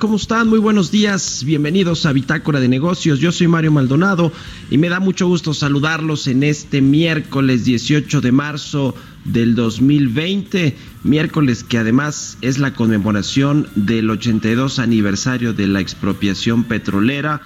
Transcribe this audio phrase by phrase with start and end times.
[0.00, 0.48] ¿Cómo están?
[0.48, 1.44] Muy buenos días.
[1.44, 3.18] Bienvenidos a Bitácora de Negocios.
[3.18, 4.32] Yo soy Mario Maldonado
[4.70, 8.94] y me da mucho gusto saludarlos en este miércoles 18 de marzo
[9.26, 10.74] del 2020.
[11.04, 17.42] Miércoles que además es la conmemoración del 82 aniversario de la expropiación petrolera.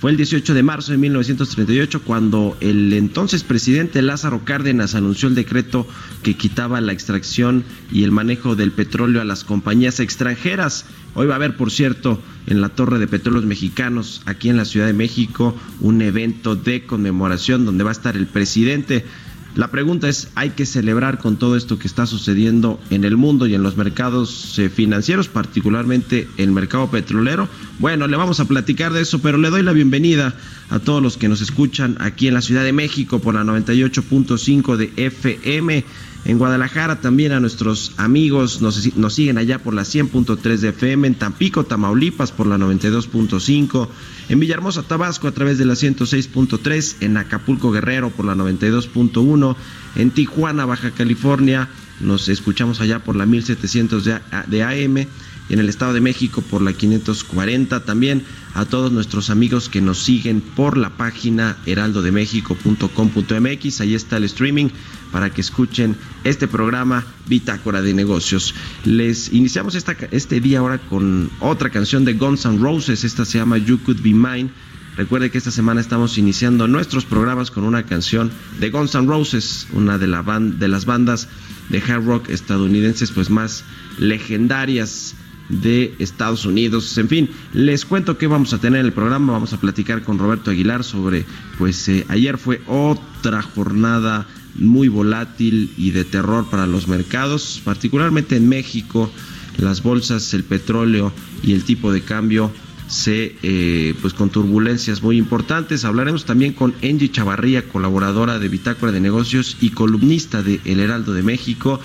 [0.00, 5.34] Fue el 18 de marzo de 1938 cuando el entonces presidente Lázaro Cárdenas anunció el
[5.34, 5.86] decreto
[6.22, 10.84] que quitaba la extracción y el manejo del petróleo a las compañías extranjeras.
[11.14, 14.64] Hoy va a haber, por cierto, en la Torre de Petróleos Mexicanos, aquí en la
[14.64, 19.04] Ciudad de México, un evento de conmemoración donde va a estar el presidente.
[19.54, 23.46] La pregunta es, ¿hay que celebrar con todo esto que está sucediendo en el mundo
[23.46, 27.48] y en los mercados eh, financieros, particularmente el mercado petrolero?
[27.78, 30.34] Bueno, le vamos a platicar de eso, pero le doy la bienvenida
[30.70, 34.76] a todos los que nos escuchan aquí en la Ciudad de México por la 98.5
[34.76, 35.84] de FM.
[36.24, 41.06] En Guadalajara también a nuestros amigos nos, nos siguen allá por la 100.3 de FM,
[41.06, 43.88] en Tampico, Tamaulipas por la 92.5,
[44.30, 49.56] en Villahermosa, Tabasco a través de la 106.3, en Acapulco, Guerrero por la 92.1,
[49.96, 51.68] en Tijuana, Baja California,
[52.00, 55.06] nos escuchamos allá por la 1700 de, de AM
[55.48, 58.24] y en el Estado de México por la 540 también
[58.54, 64.70] a todos nuestros amigos que nos siguen por la página heraldodemexico.com.mx ahí está el streaming
[65.12, 65.94] para que escuchen
[66.24, 68.52] este programa Bitácora de Negocios.
[68.84, 73.38] Les iniciamos esta, este día ahora con otra canción de Guns N' Roses, esta se
[73.38, 74.50] llama You Could Be Mine.
[74.96, 79.68] Recuerde que esta semana estamos iniciando nuestros programas con una canción de Guns N' Roses,
[79.72, 81.28] una de, la band, de las bandas
[81.68, 83.62] de hard rock estadounidenses pues más
[83.98, 85.14] legendarias
[85.62, 86.96] de Estados Unidos.
[86.98, 89.32] En fin, les cuento que vamos a tener en el programa.
[89.32, 91.24] Vamos a platicar con Roberto Aguilar sobre,
[91.58, 94.26] pues eh, ayer fue otra jornada
[94.56, 99.10] muy volátil y de terror para los mercados, particularmente en México.
[99.58, 101.12] Las bolsas, el petróleo
[101.42, 102.50] y el tipo de cambio
[102.88, 105.84] se eh, pues con turbulencias muy importantes.
[105.84, 111.14] Hablaremos también con Angie Chavarría, colaboradora de Bitácora de Negocios y columnista de El Heraldo
[111.14, 111.80] de México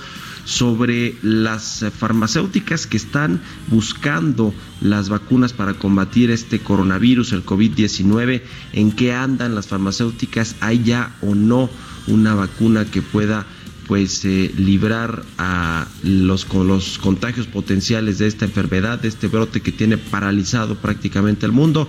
[0.49, 4.51] sobre las farmacéuticas que están buscando
[4.81, 8.41] las vacunas para combatir este coronavirus, el COVID-19,
[8.73, 11.69] en qué andan las farmacéuticas, hay ya o no
[12.07, 13.45] una vacuna que pueda
[13.85, 19.61] pues eh, librar a los, con los contagios potenciales de esta enfermedad, de este brote
[19.61, 21.87] que tiene paralizado prácticamente el mundo.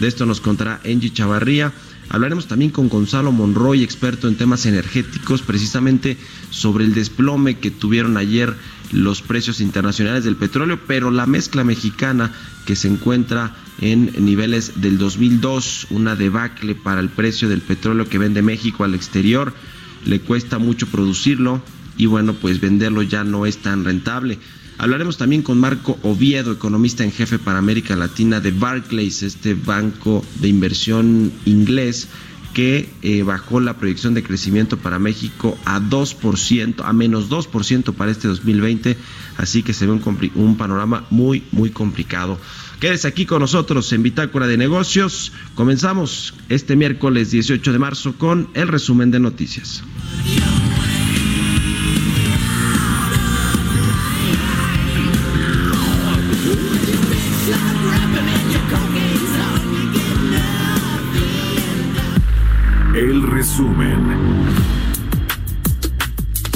[0.00, 1.72] De esto nos contará Angie Chavarría.
[2.10, 6.18] Hablaremos también con Gonzalo Monroy, experto en temas energéticos, precisamente
[6.50, 8.56] sobre el desplome que tuvieron ayer
[8.90, 12.32] los precios internacionales del petróleo, pero la mezcla mexicana
[12.66, 18.18] que se encuentra en niveles del 2002, una debacle para el precio del petróleo que
[18.18, 19.54] vende México al exterior,
[20.04, 21.62] le cuesta mucho producirlo
[21.96, 24.40] y bueno, pues venderlo ya no es tan rentable.
[24.80, 30.24] Hablaremos también con Marco Oviedo, economista en jefe para América Latina de Barclays, este banco
[30.36, 32.08] de inversión inglés
[32.54, 38.10] que eh, bajó la proyección de crecimiento para México a 2%, a menos 2% para
[38.10, 38.96] este 2020,
[39.36, 42.38] así que se ve un, un panorama muy, muy complicado.
[42.80, 45.30] Quédese aquí con nosotros en Bitácora de Negocios.
[45.54, 49.82] Comenzamos este miércoles 18 de marzo con el resumen de noticias.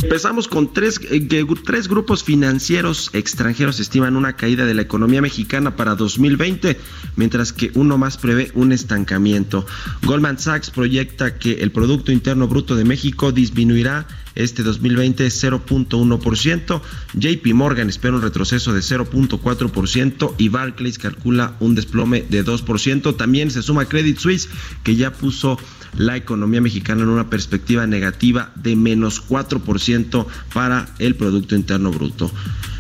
[0.03, 5.77] Empezamos con tres, eh, tres, grupos financieros extranjeros estiman una caída de la economía mexicana
[5.77, 6.79] para 2020,
[7.17, 9.67] mientras que uno más prevé un estancamiento.
[10.03, 16.81] Goldman Sachs proyecta que el Producto Interno Bruto de México disminuirá este 2020 0.1%,
[17.15, 23.17] JP Morgan espera un retroceso de 0.4% y Barclays calcula un desplome de 2%.
[23.17, 24.49] También se suma Credit Suisse
[24.83, 25.59] que ya puso
[25.97, 32.31] la economía mexicana en una perspectiva negativa de menos 4% para el Producto Interno Bruto.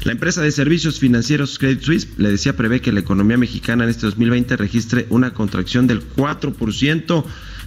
[0.04, 3.90] La empresa de servicios financieros Credit Suisse, le decía, prevé que la economía mexicana en
[3.90, 7.24] este 2020 registre una contracción del 4%.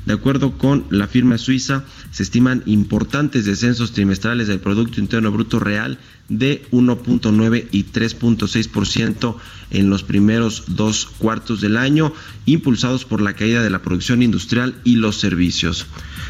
[0.07, 5.59] De acuerdo con la firma suiza, se estiman importantes descensos trimestrales del Producto Interno Bruto
[5.59, 5.99] Real
[6.29, 9.35] de 1.9 y 3.6%
[9.71, 12.13] en los primeros dos cuartos del año,
[12.45, 15.87] impulsados por la caída de la producción industrial y los servicios.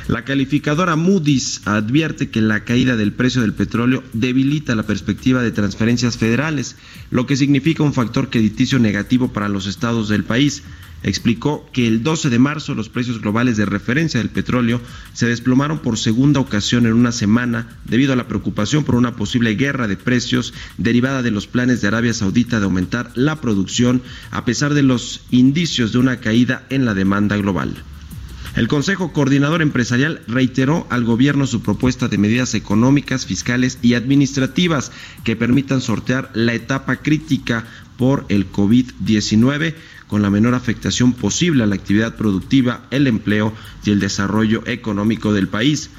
[0.07, 5.51] La calificadora Moody's advierte que la caída del precio del petróleo debilita la perspectiva de
[5.51, 6.77] transferencias federales,
[7.12, 10.63] lo que significa un factor crediticio negativo para los estados del país
[11.07, 14.81] explicó que el 12 de marzo los precios globales de referencia del petróleo
[15.13, 19.56] se desplomaron por segunda ocasión en una semana debido a la preocupación por una posible
[19.56, 24.01] guerra de precios derivada de los planes de Arabia Saudita de aumentar la producción
[24.31, 27.74] a pesar de los indicios de una caída en la demanda global.
[28.57, 34.92] El Consejo Coordinador Empresarial reiteró al gobierno su propuesta de medidas económicas, fiscales y administrativas
[35.24, 37.65] que permitan sortear la etapa crítica
[37.98, 39.76] por el COVID-19
[40.08, 43.54] con la menor afectación posible a la actividad productiva, el empleo
[43.84, 45.90] y el desarrollo económico del país.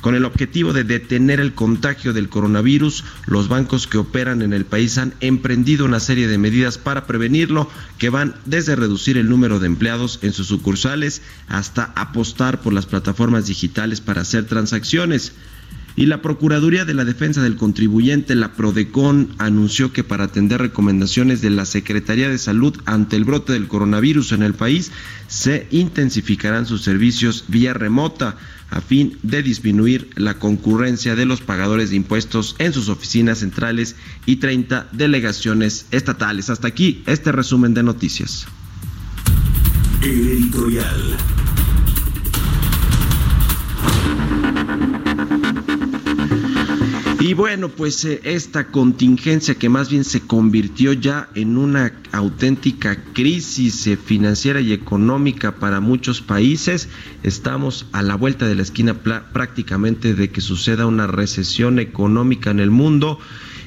[0.00, 4.64] Con el objetivo de detener el contagio del coronavirus, los bancos que operan en el
[4.64, 7.68] país han emprendido una serie de medidas para prevenirlo,
[7.98, 12.86] que van desde reducir el número de empleados en sus sucursales hasta apostar por las
[12.86, 15.32] plataformas digitales para hacer transacciones.
[15.98, 21.40] Y la Procuraduría de la Defensa del Contribuyente, la PRODECON, anunció que para atender recomendaciones
[21.40, 24.92] de la Secretaría de Salud ante el brote del coronavirus en el país,
[25.26, 28.36] se intensificarán sus servicios vía remota
[28.70, 33.96] a fin de disminuir la concurrencia de los pagadores de impuestos en sus oficinas centrales
[34.24, 36.48] y 30 delegaciones estatales.
[36.48, 38.46] Hasta aquí este resumen de noticias.
[40.00, 41.16] editorial.
[47.28, 53.04] Y bueno, pues eh, esta contingencia que más bien se convirtió ya en una auténtica
[53.12, 56.88] crisis eh, financiera y económica para muchos países,
[57.22, 62.60] estamos a la vuelta de la esquina prácticamente de que suceda una recesión económica en
[62.60, 63.18] el mundo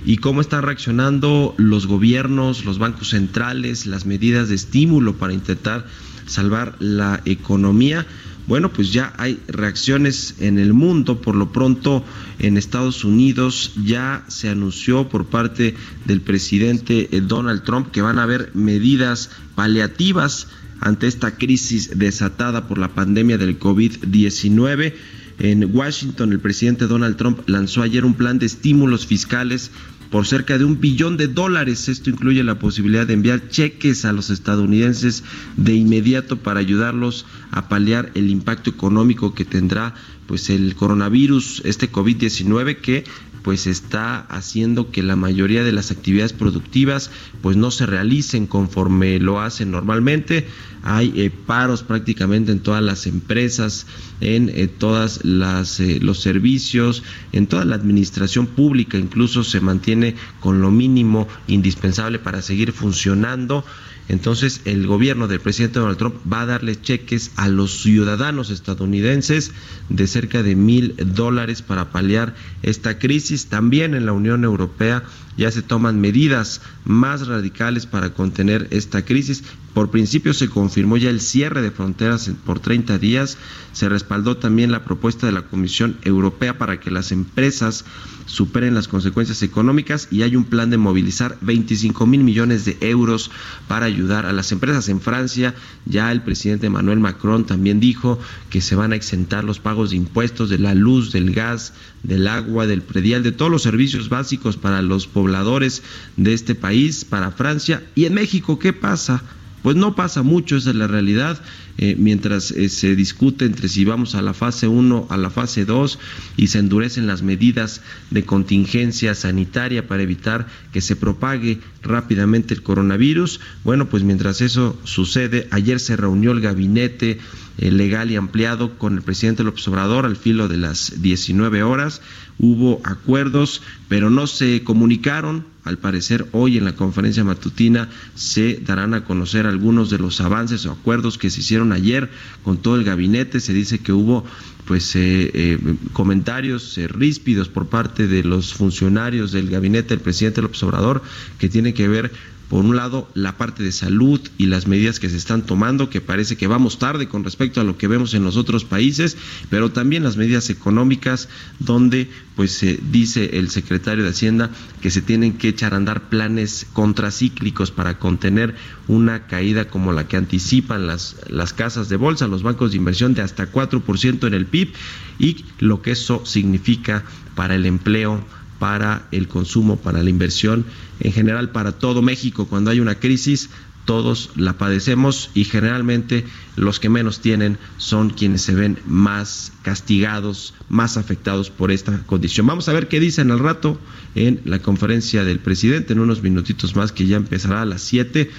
[0.07, 5.85] y cómo están reaccionando los gobiernos, los bancos centrales, las medidas de estímulo para intentar
[6.25, 8.07] salvar la economía
[8.47, 11.21] bueno, pues ya hay reacciones en el mundo.
[11.21, 12.03] Por lo pronto,
[12.39, 18.19] en Estados Unidos ya se anunció por parte del presidente eh, Donald Trump que van
[18.19, 20.47] a haber medidas paliativas
[20.79, 24.93] ante esta crisis desatada por la pandemia del COVID-19.
[25.39, 29.71] En Washington, el presidente Donald Trump lanzó ayer un plan de estímulos fiscales
[30.11, 31.89] por cerca de un billón de dólares.
[31.89, 35.23] Esto incluye la posibilidad de enviar cheques a los estadounidenses
[35.57, 39.95] de inmediato para ayudarlos a paliar el impacto económico que tendrá
[40.27, 43.05] pues el coronavirus, este COVID-19 que
[43.41, 49.19] pues está haciendo que la mayoría de las actividades productivas pues no se realicen conforme
[49.19, 50.47] lo hacen normalmente.
[50.83, 53.85] Hay eh, paros prácticamente en todas las empresas,
[54.19, 60.15] en eh, todas las eh, los servicios, en toda la administración pública, incluso se mantiene
[60.39, 63.63] con lo mínimo indispensable para seguir funcionando.
[64.11, 69.53] Entonces el gobierno del presidente Donald Trump va a darle cheques a los ciudadanos estadounidenses
[69.87, 73.47] de cerca de mil dólares para paliar esta crisis.
[73.47, 75.03] También en la Unión Europea
[75.37, 79.45] ya se toman medidas más radicales para contener esta crisis.
[79.73, 83.37] Por principio se confirmó ya el cierre de fronteras por 30 días.
[83.71, 87.85] Se respaldó también la propuesta de la Comisión Europea para que las empresas
[88.25, 93.31] superen las consecuencias económicas y hay un plan de movilizar 25 mil millones de euros
[93.69, 94.89] para ayudar a las empresas.
[94.89, 99.59] En Francia ya el presidente Emmanuel Macron también dijo que se van a exentar los
[99.59, 101.73] pagos de impuestos de la luz, del gas,
[102.03, 105.81] del agua, del predial, de todos los servicios básicos para los pobladores
[106.17, 107.83] de este país, para Francia.
[107.95, 109.23] ¿Y en México qué pasa?
[109.63, 111.41] Pues no pasa mucho, esa es la realidad.
[111.77, 115.65] Eh, mientras eh, se discute entre si vamos a la fase 1, a la fase
[115.65, 115.99] 2
[116.37, 122.61] y se endurecen las medidas de contingencia sanitaria para evitar que se propague rápidamente el
[122.61, 123.39] coronavirus.
[123.63, 127.19] Bueno, pues mientras eso sucede, ayer se reunió el gabinete
[127.57, 132.01] eh, legal y ampliado con el presidente López Obrador al filo de las 19 horas.
[132.37, 135.45] Hubo acuerdos, pero no se comunicaron.
[135.63, 140.65] Al parecer, hoy en la conferencia matutina se darán a conocer algunos de los avances
[140.65, 142.09] o acuerdos que se hicieron ayer
[142.43, 143.39] con todo el gabinete.
[143.39, 144.25] Se dice que hubo
[144.65, 145.59] pues eh, eh,
[145.93, 151.03] comentarios eh, ríspidos por parte de los funcionarios del gabinete del presidente López Obrador
[151.37, 152.11] que tiene que ver
[152.51, 156.01] por un lado, la parte de salud y las medidas que se están tomando, que
[156.01, 159.15] parece que vamos tarde con respecto a lo que vemos en los otros países,
[159.49, 161.29] pero también las medidas económicas,
[161.59, 164.49] donde pues se dice el secretario de Hacienda
[164.81, 168.53] que se tienen que echar a andar planes contracíclicos para contener
[168.89, 173.13] una caída como la que anticipan las, las casas de bolsa, los bancos de inversión
[173.13, 174.73] de hasta 4% en el PIB
[175.19, 178.21] y lo que eso significa para el empleo
[178.61, 180.67] para el consumo, para la inversión,
[180.99, 182.45] en general para todo México.
[182.45, 183.49] Cuando hay una crisis,
[183.85, 186.25] todos la padecemos y generalmente
[186.57, 192.45] los que menos tienen son quienes se ven más castigados, más afectados por esta condición.
[192.45, 193.81] Vamos a ver qué dicen al rato
[194.13, 198.29] en la conferencia del presidente, en unos minutitos más que ya empezará a las 7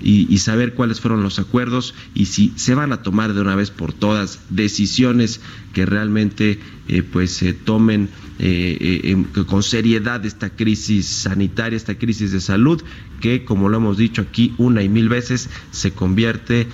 [0.00, 3.70] y, saber cuáles fueron los acuerdos y si se van a tomar de una vez
[3.70, 5.40] por todas decisiones
[5.72, 8.08] que realmente eh, pues se tomen
[8.46, 12.82] eh, eh, con seriedad esta crisis sanitaria, esta crisis de salud,
[13.22, 16.66] que como lo hemos dicho aquí una y mil veces, se convierte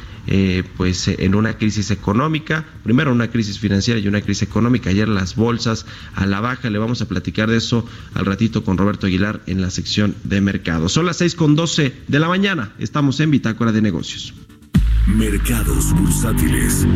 [0.77, 4.91] pues en una crisis económica, primero una crisis financiera y una crisis económica.
[4.91, 7.85] Ayer las bolsas a la baja, le vamos a platicar de eso
[8.15, 10.89] al ratito con Roberto Aguilar en la sección de mercado.
[10.89, 14.35] Son las seis con doce de la mañana, estamos en Bitácora de Negocios.
[15.07, 16.87] Mercados bursátiles.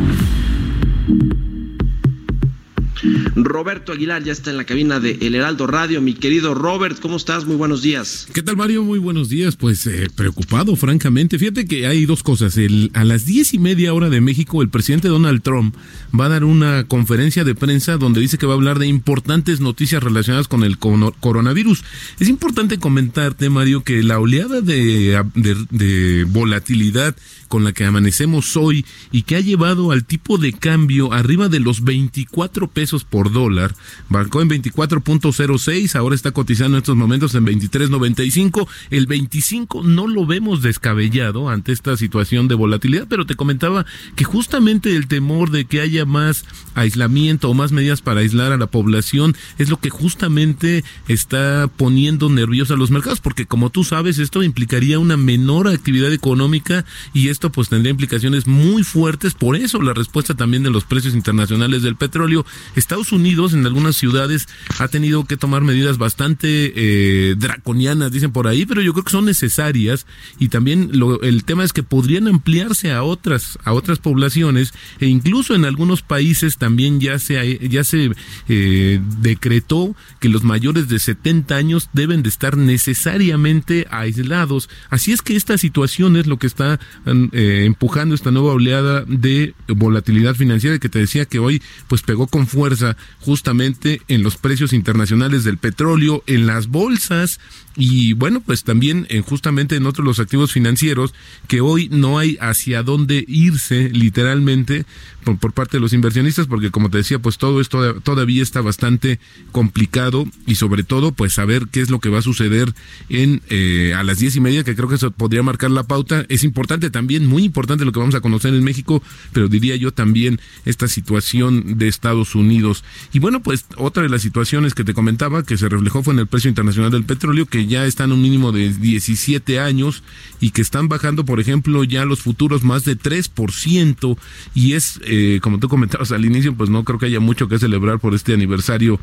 [3.34, 6.00] Roberto Aguilar ya está en la cabina de El Heraldo Radio.
[6.00, 7.44] Mi querido Robert, ¿cómo estás?
[7.44, 8.26] Muy buenos días.
[8.32, 8.82] ¿Qué tal, Mario?
[8.84, 9.56] Muy buenos días.
[9.56, 11.38] Pues eh, preocupado, francamente.
[11.38, 12.58] Fíjate que hay dos cosas.
[12.94, 15.74] a las diez y media hora de México, el presidente Donald Trump
[16.18, 19.60] va a dar una conferencia de prensa donde dice que va a hablar de importantes
[19.60, 21.84] noticias relacionadas con el coronavirus.
[22.20, 27.14] Es importante comentarte, Mario, que la oleada de, de volatilidad
[27.54, 31.60] con la que amanecemos hoy y que ha llevado al tipo de cambio arriba de
[31.60, 33.76] los 24 pesos por dólar.
[34.08, 38.66] Marcó en 24.06, ahora está cotizando en estos momentos en 23.95.
[38.90, 44.24] El 25 no lo vemos descabellado ante esta situación de volatilidad, pero te comentaba que
[44.24, 46.44] justamente el temor de que haya más
[46.74, 52.28] aislamiento o más medidas para aislar a la población es lo que justamente está poniendo
[52.30, 57.28] nerviosos a los mercados, porque como tú sabes, esto implicaría una menor actividad económica y
[57.28, 61.82] esto pues tendría implicaciones muy fuertes, por eso la respuesta también de los precios internacionales
[61.82, 62.44] del petróleo.
[62.76, 64.48] Estados Unidos en algunas ciudades
[64.78, 69.10] ha tenido que tomar medidas bastante eh, draconianas, dicen por ahí, pero yo creo que
[69.10, 70.06] son necesarias
[70.38, 75.06] y también lo, el tema es que podrían ampliarse a otras a otras poblaciones e
[75.06, 78.12] incluso en algunos países también ya se ya se
[78.48, 84.68] eh, decretó que los mayores de 70 años deben de estar necesariamente aislados.
[84.90, 89.54] Así es que esta situación es lo que está eh, empujando esta nueva oleada de
[89.68, 94.72] volatilidad financiera que te decía que hoy pues pegó con fuerza justamente en los precios
[94.72, 97.40] internacionales del petróleo, en las bolsas
[97.76, 101.12] y bueno, pues también en, justamente en otros los activos financieros
[101.48, 104.84] que hoy no hay hacia dónde irse literalmente
[105.24, 109.18] por, parte de los inversionistas porque como te decía pues todo esto todavía está bastante
[109.52, 112.72] complicado y sobre todo pues saber qué es lo que va a suceder
[113.08, 116.26] en eh, a las diez y media que creo que eso podría marcar la pauta.
[116.28, 119.02] Es importante también muy importante lo que vamos a conocer en México
[119.32, 124.22] pero diría yo también esta situación de Estados Unidos y bueno pues otra de las
[124.22, 127.66] situaciones que te comentaba que se reflejó fue en el precio internacional del petróleo que
[127.66, 130.02] ya están un mínimo de 17 años
[130.40, 134.16] y que están bajando, por ejemplo, ya los futuros más de 3%
[134.54, 137.58] y es, eh, como tú comentabas al inicio, pues no creo que haya mucho que
[137.58, 139.00] celebrar por este aniversario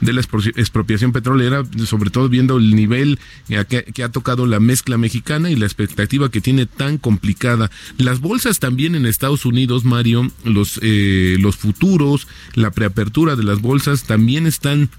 [0.00, 3.18] de la expropiación petrolera, sobre todo viendo el nivel
[3.68, 7.49] que, ha tocado la mezcla mexicana y la expectativa que tiene tan complicada.
[7.98, 13.60] Las bolsas también en Estados Unidos, Mario, los, eh, los futuros, la preapertura de las
[13.60, 14.90] bolsas también están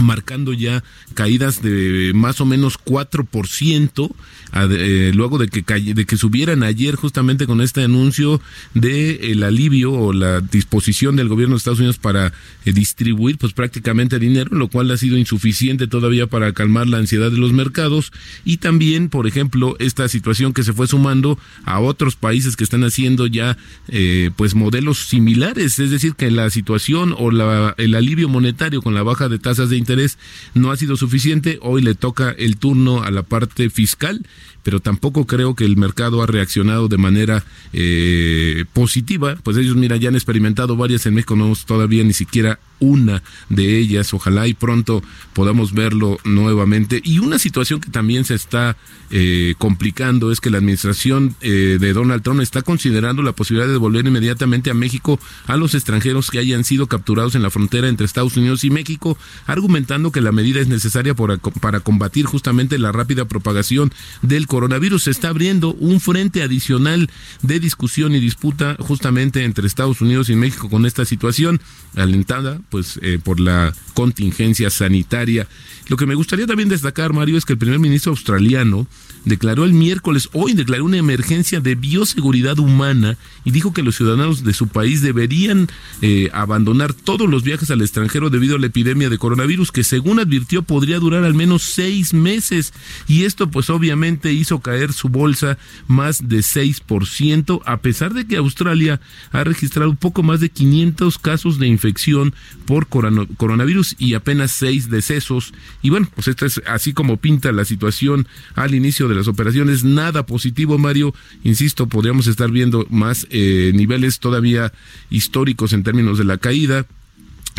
[0.00, 0.82] marcando ya
[1.14, 4.14] caídas de más o menos 4%,
[4.54, 8.40] eh, luego de que, de que subieran ayer justamente con este anuncio
[8.74, 12.32] de el alivio o la disposición del gobierno de Estados Unidos para
[12.64, 17.30] eh, distribuir pues prácticamente dinero, lo cual ha sido insuficiente todavía para calmar la ansiedad
[17.30, 18.12] de los mercados.
[18.44, 22.84] Y también, por ejemplo, esta situación que se fue sumando a otros países que están
[22.84, 23.56] haciendo ya
[23.88, 28.94] eh, pues modelos similares, es decir, que la situación o la, el alivio monetario con
[28.94, 30.18] la baja de tasas de interés
[30.54, 31.58] no ha sido suficiente.
[31.62, 34.26] Hoy le toca el turno a la parte fiscal,
[34.62, 39.36] pero tampoco creo que el mercado ha reaccionado de manera eh, positiva.
[39.42, 43.78] Pues ellos, mira, ya han experimentado varias en México, no todavía ni siquiera una de
[43.78, 44.14] ellas.
[44.14, 47.00] Ojalá y pronto podamos verlo nuevamente.
[47.02, 48.76] Y una situación que también se está
[49.10, 53.74] eh, complicando es que la administración eh, de Donald Trump está considerando la posibilidad de
[53.74, 58.06] devolver inmediatamente a México a los extranjeros que hayan sido capturados en la frontera entre
[58.06, 62.92] Estados Unidos y México, argumentando que la medida es necesaria para, para combatir justamente la
[62.92, 65.04] rápida propagación del coronavirus.
[65.04, 67.10] Se está abriendo un frente adicional
[67.42, 71.60] de discusión y disputa justamente entre Estados Unidos y México con esta situación
[71.94, 75.46] alentada pues eh, por la contingencia sanitaria.
[75.86, 78.88] Lo que me gustaría también destacar, Mario, es que el primer ministro australiano
[79.24, 84.44] declaró el miércoles, hoy declaró una emergencia de bioseguridad humana y dijo que los ciudadanos
[84.44, 85.68] de su país deberían
[86.02, 90.18] eh, abandonar todos los viajes al extranjero debido a la epidemia de coronavirus, que según
[90.18, 92.72] advirtió podría durar al menos seis meses.
[93.06, 98.36] Y esto pues obviamente hizo caer su bolsa más de 6%, a pesar de que
[98.36, 99.00] Australia
[99.30, 102.34] ha registrado un poco más de 500 casos de infección
[102.66, 105.52] por coronavirus y apenas seis decesos.
[105.82, 109.84] Y bueno, pues esto es así como pinta la situación al inicio de las operaciones.
[109.84, 111.14] Nada positivo, Mario.
[111.42, 114.72] Insisto, podríamos estar viendo más eh, niveles todavía
[115.10, 116.86] históricos en términos de la caída.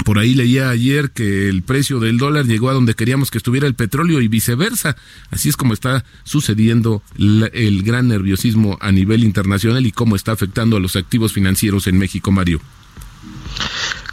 [0.04, 3.66] Por ahí leía ayer que el precio del dólar llegó a donde queríamos que estuviera
[3.66, 4.98] el petróleo y viceversa.
[5.32, 10.76] Así es como está sucediendo el gran nerviosismo a nivel internacional y cómo está afectando
[10.76, 12.60] a los activos financieros en México, Mario.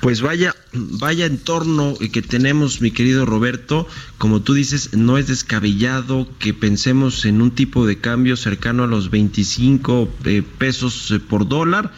[0.02, 3.86] Pues vaya, vaya entorno que tenemos, mi querido Roberto.
[4.18, 8.88] Como tú dices, no es descabellado que pensemos en un tipo de cambio cercano a
[8.88, 11.92] los 25 eh, pesos eh, por dólar.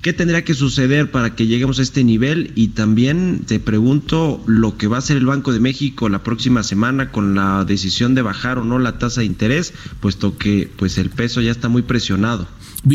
[0.00, 2.52] ¿Qué tendría que suceder para que lleguemos a este nivel?
[2.54, 6.62] Y también te pregunto lo que va a hacer el Banco de México la próxima
[6.62, 10.98] semana con la decisión de bajar o no la tasa de interés, puesto que pues
[10.98, 12.46] el peso ya está muy presionado.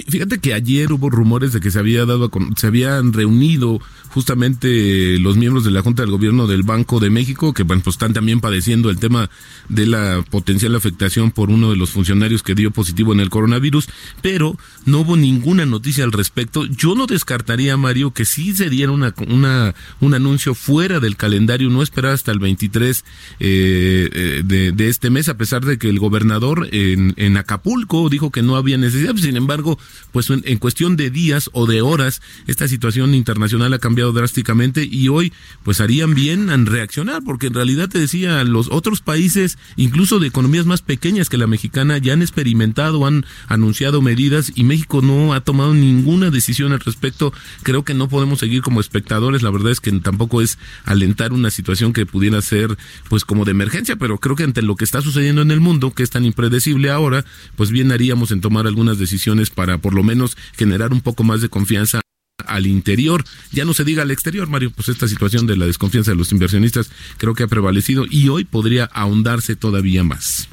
[0.07, 5.37] Fíjate que ayer hubo rumores de que se había dado se habían reunido justamente los
[5.37, 8.39] miembros de la Junta del Gobierno del Banco de México, que bueno, pues están también
[8.39, 9.29] padeciendo el tema
[9.69, 13.89] de la potencial afectación por uno de los funcionarios que dio positivo en el coronavirus,
[14.21, 16.65] pero no hubo ninguna noticia al respecto.
[16.65, 21.69] Yo no descartaría, Mario, que sí se diera una, una, un anuncio fuera del calendario,
[21.69, 23.03] no esperar hasta el 23
[23.39, 28.09] eh, eh, de, de, este mes, a pesar de que el gobernador en, en Acapulco
[28.09, 29.15] dijo que no había necesidad.
[29.17, 29.74] Sin embargo,
[30.11, 34.87] pues en, en cuestión de días o de horas, esta situación internacional ha cambiado drásticamente
[34.89, 35.33] y hoy
[35.63, 40.27] pues harían bien en reaccionar, porque en realidad te decía, los otros países, incluso de
[40.27, 45.33] economías más pequeñas que la mexicana, ya han experimentado, han anunciado medidas y México no
[45.33, 47.33] ha tomado ninguna decisión al respecto.
[47.63, 51.49] Creo que no podemos seguir como espectadores, la verdad es que tampoco es alentar una
[51.49, 52.77] situación que pudiera ser
[53.09, 55.91] pues como de emergencia, pero creo que ante lo que está sucediendo en el mundo,
[55.91, 60.03] que es tan impredecible ahora, pues bien haríamos en tomar algunas decisiones para por lo
[60.03, 62.01] menos generar un poco más de confianza
[62.45, 66.11] al interior, ya no se diga al exterior, Mario, pues esta situación de la desconfianza
[66.11, 70.47] de los inversionistas creo que ha prevalecido y hoy podría ahondarse todavía más.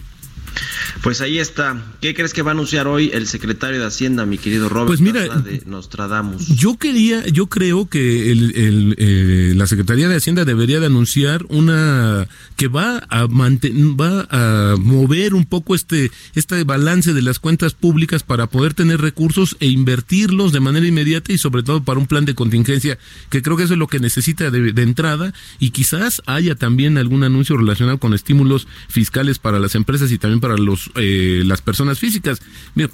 [1.02, 1.82] Pues ahí está.
[2.00, 4.88] ¿Qué crees que va a anunciar hoy el secretario de Hacienda, mi querido Robert?
[4.88, 6.46] Pues mira, de Nostradamus.
[6.48, 12.28] Yo quería, yo creo que el, eh, la Secretaría de Hacienda debería de anunciar una
[12.56, 18.22] que va a va a mover un poco este este balance de las cuentas públicas
[18.22, 22.24] para poder tener recursos e invertirlos de manera inmediata y sobre todo para un plan
[22.24, 22.98] de contingencia
[23.30, 26.98] que creo que eso es lo que necesita de, de entrada y quizás haya también
[26.98, 31.62] algún anuncio relacionado con estímulos fiscales para las empresas y también para los eh, las
[31.62, 32.42] personas físicas.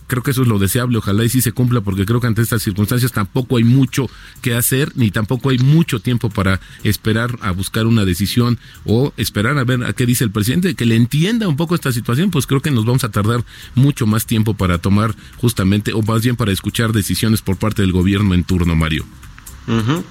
[0.07, 2.43] creo que eso es lo deseable, ojalá y sí se cumpla, porque creo que ante
[2.43, 4.09] estas circunstancias tampoco hay mucho
[4.43, 9.57] que hacer, ni tampoco hay mucho tiempo para esperar a buscar una decisión o esperar
[9.59, 12.47] a ver a qué dice el presidente, que le entienda un poco esta situación, pues
[12.47, 16.37] creo que nos vamos a tardar mucho más tiempo para tomar justamente, o más bien
[16.37, 19.07] para escuchar decisiones por parte del gobierno en turno, Mario.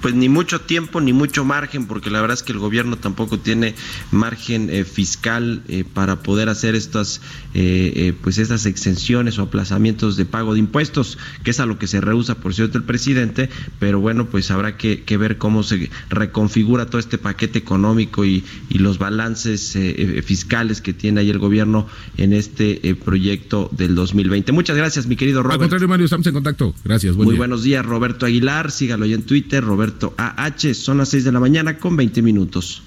[0.00, 3.40] Pues ni mucho tiempo ni mucho margen, porque la verdad es que el gobierno tampoco
[3.40, 3.74] tiene
[4.12, 7.20] margen eh, fiscal eh, para poder hacer estas,
[7.54, 11.88] eh, pues estas exenciones o aplazamientos de pago de impuestos, que es a lo que
[11.88, 13.50] se rehúsa, por cierto, el presidente.
[13.80, 18.78] Pero bueno, pues habrá que, ver cómo se reconfigura todo este paquete económico y, y
[18.78, 19.76] los balances
[20.24, 24.52] fiscales que tiene ahí el gobierno en este proyecto del 2020.
[24.52, 25.54] Muchas gracias, mi querido Roberto.
[25.54, 26.72] Al contrario, Mario, estamos en contacto.
[26.84, 27.16] Gracias.
[27.16, 28.70] Muy buenos días, Roberto Aguilar.
[28.70, 30.74] Sígalo ahí en Twitter Roberto AH.
[30.74, 32.82] Son las 6 de la mañana con 20 minutos.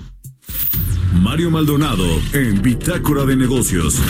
[1.22, 4.02] Mario Maldonado en Bitácora de Negocios.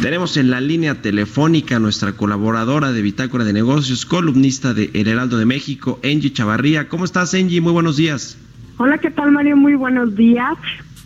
[0.00, 5.38] Tenemos en la línea telefónica nuestra colaboradora de Bitácora de Negocios, columnista de El Heraldo
[5.38, 6.88] de México, Angie Chavarría.
[6.88, 7.60] ¿Cómo estás, Angie?
[7.60, 8.38] Muy buenos días.
[8.76, 9.56] Hola, ¿qué tal Mario?
[9.56, 10.56] Muy buenos días.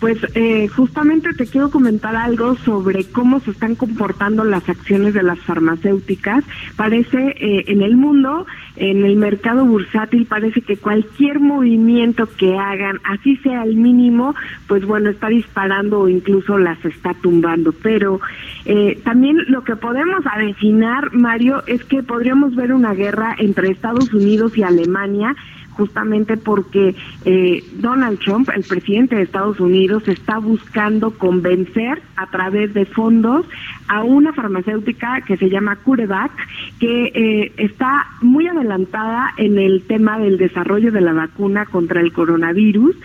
[0.02, 5.22] Pues eh, justamente te quiero comentar algo sobre cómo se están comportando las acciones de
[5.22, 6.42] las farmacéuticas.
[6.74, 12.98] Parece eh, en el mundo, en el mercado bursátil, parece que cualquier movimiento que hagan,
[13.04, 14.34] así sea el mínimo,
[14.66, 17.70] pues bueno, está disparando o incluso las está tumbando.
[17.70, 18.20] Pero
[18.64, 24.12] eh, también lo que podemos avecinar, Mario, es que podríamos ver una guerra entre Estados
[24.12, 25.36] Unidos y Alemania
[25.72, 32.74] justamente porque eh, Donald Trump, el presidente de Estados Unidos, está buscando convencer a través
[32.74, 33.46] de fondos
[33.88, 36.32] a una farmacéutica que se llama CureVac,
[36.78, 42.12] que eh, está muy adelantada en el tema del desarrollo de la vacuna contra el
[42.12, 42.96] coronavirus.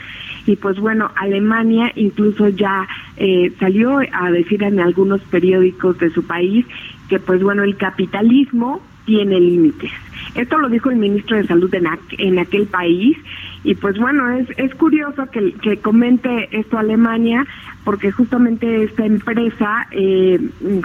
[0.46, 6.26] Y pues bueno, Alemania incluso ya eh, salió a decir en algunos periódicos de su
[6.26, 6.66] país
[7.10, 9.90] que pues bueno, el capitalismo tiene límites.
[10.36, 11.88] Esto lo dijo el ministro de Salud en,
[12.20, 13.18] en aquel país
[13.64, 17.48] y pues bueno, es, es curioso que, que comente esto Alemania
[17.86, 20.40] porque justamente esta empresa eh,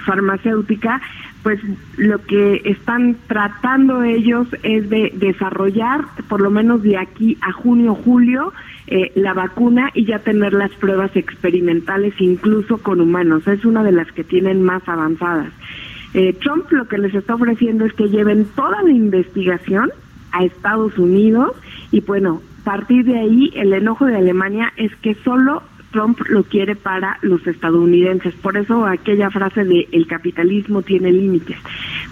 [0.07, 1.03] farmacéutica
[1.43, 1.61] pues
[1.97, 7.97] lo que están tratando ellos es de desarrollar por lo menos de aquí a junio
[7.97, 8.53] julio
[8.87, 13.93] eh, la vacuna y ya tener las pruebas experimentales incluso con humanos es una de
[13.93, 15.53] las que tienen más avanzadas
[16.15, 19.91] eh, Trump lo que les está ofreciendo es que lleven toda la investigación
[20.33, 21.53] a Estados Unidos
[21.91, 26.43] y bueno, a partir de ahí el enojo de Alemania es que solo Trump lo
[26.43, 28.35] quiere para los estadounidenses.
[28.35, 31.57] Por eso aquella frase de el capitalismo tiene límites.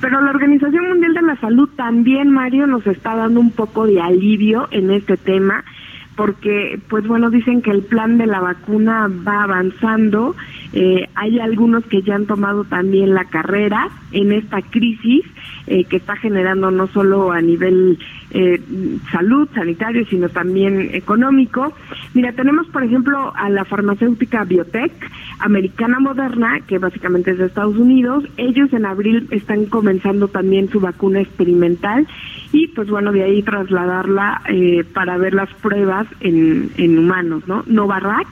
[0.00, 4.00] Pero la Organización Mundial de la Salud también, Mario, nos está dando un poco de
[4.00, 5.64] alivio en este tema
[6.16, 10.36] porque pues bueno dicen que el plan de la vacuna va avanzando
[10.72, 15.24] eh, hay algunos que ya han tomado también la carrera en esta crisis
[15.66, 17.98] eh, que está generando no solo a nivel
[18.30, 18.60] eh,
[19.10, 21.72] salud, sanitario, sino también económico.
[22.14, 24.92] Mira, tenemos por ejemplo a la farmacéutica Biotech,
[25.40, 28.24] americana moderna, que básicamente es de Estados Unidos.
[28.36, 32.06] Ellos en abril están comenzando también su vacuna experimental
[32.52, 37.64] y pues bueno, de ahí trasladarla eh, para ver las pruebas en, en humanos, ¿no?
[37.66, 38.30] Novavax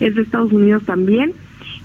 [0.00, 1.32] es de Estados Unidos también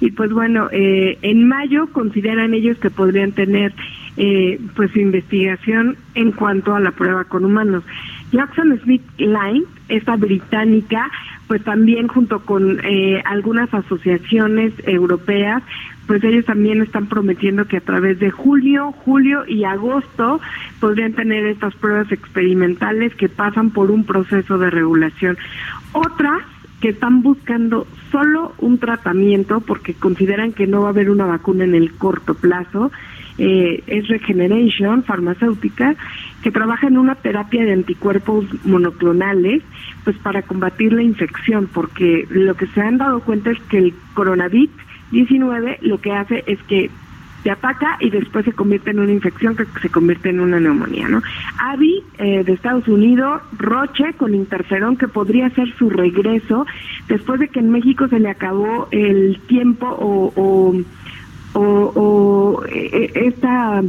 [0.01, 3.73] y pues bueno, eh, en mayo consideran ellos que podrían tener
[4.17, 7.83] eh, pues investigación en cuanto a la prueba con humanos.
[8.31, 11.09] Jackson Smith Line, esta británica,
[11.47, 15.61] pues también junto con eh, algunas asociaciones europeas,
[16.07, 20.41] pues ellos también están prometiendo que a través de julio, julio y agosto
[20.79, 25.37] podrían tener estas pruebas experimentales que pasan por un proceso de regulación.
[25.93, 26.41] Otras
[26.81, 31.63] que están buscando solo un tratamiento porque consideran que no va a haber una vacuna
[31.63, 32.91] en el corto plazo.
[33.37, 35.95] Eh, es Regeneration farmacéutica
[36.43, 39.63] que trabaja en una terapia de anticuerpos monoclonales
[40.03, 43.93] pues para combatir la infección porque lo que se han dado cuenta es que el
[44.15, 44.69] coronavirus
[45.11, 46.89] 19 lo que hace es que
[47.43, 51.07] se ataca y después se convierte en una infección que se convierte en una neumonía,
[51.07, 51.21] ¿no?
[51.59, 56.65] Avi eh, de Estados Unidos, Roche con interferón que podría ser su regreso
[57.07, 63.83] después de que en México se le acabó el tiempo o, o, o, eh, esta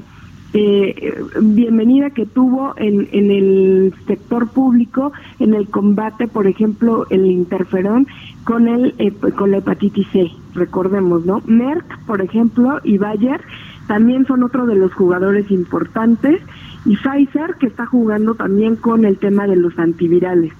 [0.54, 7.26] eh, bienvenida que tuvo en, en el sector público en el combate, por ejemplo, el
[7.26, 8.06] interferón
[8.44, 11.42] con el eh, con la hepatitis C, recordemos, ¿no?
[11.46, 13.40] Merck, por ejemplo, y Bayer
[13.86, 16.40] también son otro de los jugadores importantes
[16.84, 20.52] y Pfizer que está jugando también con el tema de los antivirales.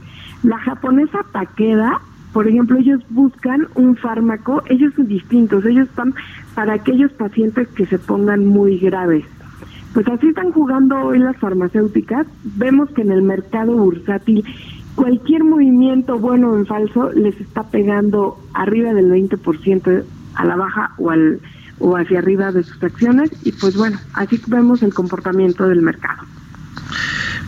[0.43, 2.01] La japonesa Takeda,
[2.33, 6.15] por ejemplo, ellos buscan un fármaco, ellos son distintos, ellos están
[6.55, 9.25] para aquellos pacientes que se pongan muy graves.
[9.95, 12.27] Pues así están jugando hoy las farmacéuticas.
[12.57, 14.43] Vemos que en el mercado bursátil
[14.95, 20.93] cualquier movimiento bueno o en falso les está pegando arriba del 20% a la baja
[20.99, 21.41] o al
[21.79, 23.31] o hacia arriba de sus acciones.
[23.45, 26.23] Y pues bueno, así vemos el comportamiento del mercado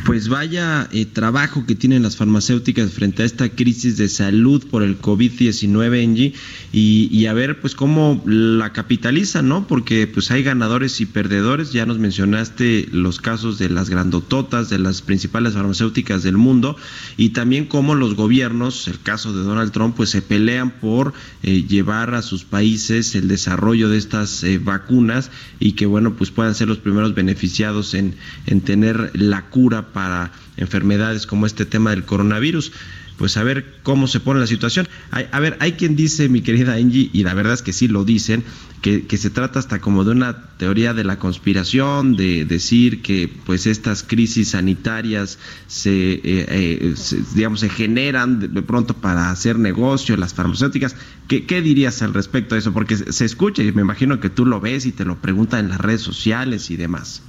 [0.05, 4.83] pues vaya eh, trabajo que tienen las farmacéuticas frente a esta crisis de salud por
[4.83, 6.35] el COVID-19, Engie,
[6.73, 9.67] y, y, a ver pues cómo la capitalizan, ¿no?
[9.67, 14.79] Porque pues hay ganadores y perdedores, ya nos mencionaste los casos de las grandototas, de
[14.79, 16.77] las principales farmacéuticas del mundo,
[17.17, 21.65] y también cómo los gobiernos, el caso de Donald Trump, pues se pelean por eh,
[21.67, 26.55] llevar a sus países el desarrollo de estas eh, vacunas y que bueno, pues puedan
[26.55, 28.15] ser los primeros beneficiados en,
[28.47, 32.73] en tener la cura para enfermedades como este tema del coronavirus.
[33.17, 34.89] pues a ver cómo se pone la situación.
[35.11, 38.05] a ver, hay quien dice, mi querida Angie, y la verdad es que sí lo
[38.05, 38.43] dicen,
[38.85, 43.67] que, se trata hasta como de una teoría de la conspiración, de decir que pues
[43.67, 46.95] estas crisis sanitarias se, eh, eh,
[47.35, 50.97] digamos, se generan de pronto para hacer negocio, las farmacéuticas.
[51.29, 52.75] ¿Qué, ¿Qué, dirías al respecto de eso?
[52.75, 55.71] Porque se escucha y me imagino que tú lo ves y te lo preguntan en
[55.71, 57.23] las redes sociales y demás.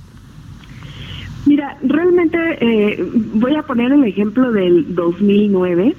[1.45, 5.95] Mira, realmente eh, voy a poner el ejemplo del 2009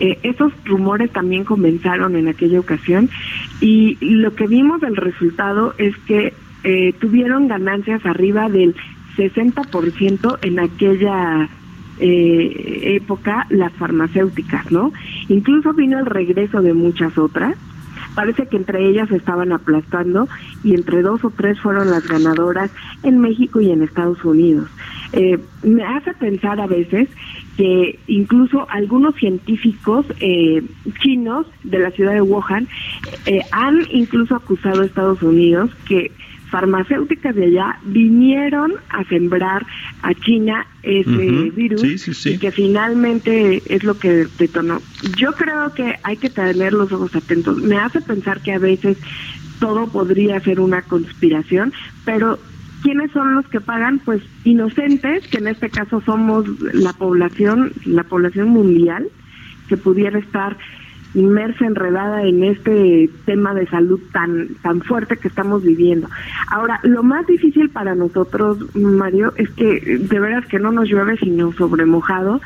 [0.00, 3.10] eh, esos rumores también comenzaron en aquella ocasión
[3.60, 6.32] y lo que vimos del resultado es que
[6.64, 8.74] eh, tuvieron ganancias arriba del
[9.18, 11.50] 60% en aquella
[11.98, 14.90] eh, época las farmacéuticas, ¿no?
[15.28, 17.56] Incluso vino el regreso de muchas otras.
[18.14, 20.28] Parece que entre ellas estaban aplastando
[20.64, 22.70] y entre dos o tres fueron las ganadoras
[23.02, 24.70] en México y en Estados Unidos.
[25.12, 27.08] Eh, me hace pensar a veces
[27.56, 30.62] que incluso algunos científicos eh,
[31.02, 32.68] chinos de la ciudad de Wuhan
[33.26, 36.12] eh, han incluso acusado a Estados Unidos que
[36.50, 39.64] farmacéuticas de allá vinieron a sembrar
[40.02, 44.80] a China ese virus y que finalmente es lo que detonó.
[45.16, 47.58] Yo creo que hay que tener los ojos atentos.
[47.58, 48.98] Me hace pensar que a veces
[49.60, 51.72] todo podría ser una conspiración,
[52.04, 52.38] pero
[52.82, 53.98] ¿Quiénes son los que pagan?
[53.98, 59.08] Pues inocentes, que en este caso somos la población, la población mundial,
[59.68, 60.56] que pudiera estar
[61.14, 66.08] inmersa, enredada en este tema de salud tan, tan fuerte que estamos viviendo.
[66.48, 71.16] Ahora, lo más difícil para nosotros, Mario, es que de veras que no nos llueve
[71.18, 72.40] sino sobre mojado,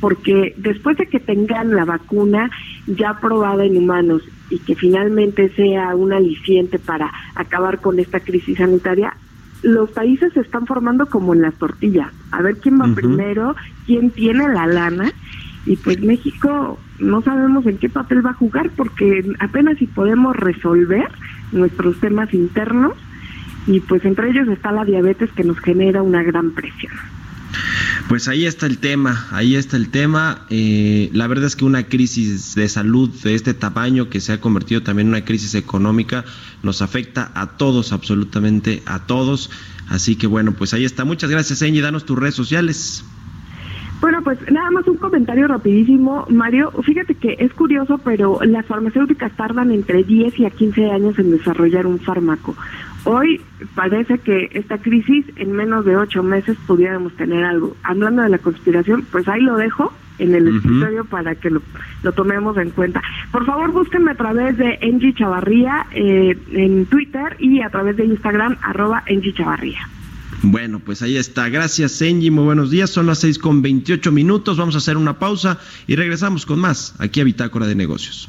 [0.00, 2.50] porque después de que tengan la vacuna
[2.86, 8.58] ya probada en humanos y que finalmente sea un aliciente para acabar con esta crisis
[8.58, 9.14] sanitaria,
[9.62, 12.12] los países se están formando como en las tortillas.
[12.30, 15.10] A ver quién va primero, quién tiene la lana.
[15.66, 20.34] Y pues México no sabemos en qué papel va a jugar porque apenas si podemos
[20.36, 21.08] resolver
[21.52, 22.94] nuestros temas internos
[23.66, 26.92] y pues entre ellos está la diabetes que nos genera una gran presión.
[28.10, 30.40] Pues ahí está el tema, ahí está el tema.
[30.50, 34.40] Eh, la verdad es que una crisis de salud de este tamaño que se ha
[34.40, 36.24] convertido también en una crisis económica
[36.64, 39.52] nos afecta a todos, absolutamente a todos.
[39.88, 41.04] Así que bueno, pues ahí está.
[41.04, 41.82] Muchas gracias, Engie.
[41.82, 43.04] Danos tus redes sociales.
[44.00, 46.72] Bueno, pues nada más un comentario rapidísimo, Mario.
[46.82, 51.30] Fíjate que es curioso, pero las farmacéuticas tardan entre 10 y a 15 años en
[51.30, 52.56] desarrollar un fármaco.
[53.04, 53.40] Hoy
[53.74, 57.76] parece que esta crisis en menos de ocho meses pudiéramos tener algo.
[57.82, 61.62] Hablando de la conspiración, pues ahí lo dejo en el escritorio para que lo,
[62.12, 63.02] tomemos en cuenta.
[63.32, 68.04] Por favor, búsquenme a través de Engie Chavarría eh, en Twitter y a través de
[68.04, 69.88] Instagram, arroba Engie Chavarría.
[70.42, 71.48] Bueno, pues ahí está.
[71.48, 72.30] Gracias, Engie.
[72.30, 72.90] Muy buenos días.
[72.90, 74.56] Son las seis con veintiocho minutos.
[74.56, 78.28] Vamos a hacer una pausa y regresamos con más aquí a Bitácora de Negocios.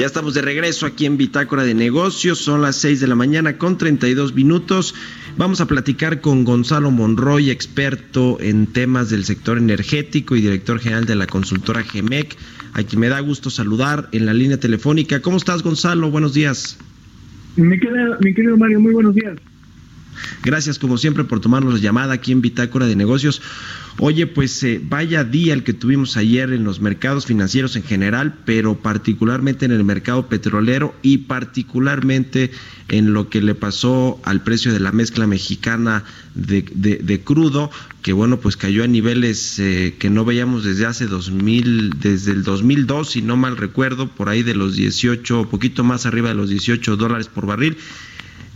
[0.00, 2.38] Ya estamos de regreso aquí en Bitácora de Negocios.
[2.38, 4.94] Son las 6 de la mañana con 32 minutos.
[5.36, 11.04] Vamos a platicar con Gonzalo Monroy, experto en temas del sector energético y director general
[11.04, 12.34] de la consultora GEMEC,
[12.72, 15.20] a quien me da gusto saludar en la línea telefónica.
[15.20, 16.10] ¿Cómo estás, Gonzalo?
[16.10, 16.78] Buenos días.
[17.56, 19.36] Mi querido, mi querido Mario, muy buenos días.
[20.42, 23.42] Gracias como siempre por tomarnos la llamada aquí en Bitácora de Negocios.
[23.98, 28.34] Oye, pues eh, vaya día el que tuvimos ayer en los mercados financieros en general,
[28.46, 32.50] pero particularmente en el mercado petrolero y particularmente
[32.88, 37.70] en lo que le pasó al precio de la mezcla mexicana de, crudo,
[38.02, 42.42] que bueno, pues cayó a niveles eh, que no veíamos desde hace 2000, desde el
[42.42, 46.48] 2002, si no mal recuerdo, por ahí de los 18, poquito más arriba de los
[46.48, 47.76] 18 dólares por barril.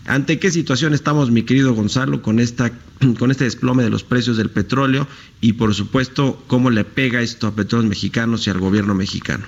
[0.07, 2.73] ¿Ante qué situación estamos, mi querido Gonzalo, con, esta,
[3.19, 5.07] con este desplome de los precios del petróleo
[5.40, 9.45] y, por supuesto, cómo le pega esto a petróleos mexicanos y al gobierno mexicano?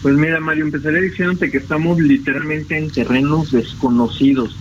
[0.00, 4.56] Pues mira, Mario, empezaré diciéndote que estamos literalmente en terrenos desconocidos.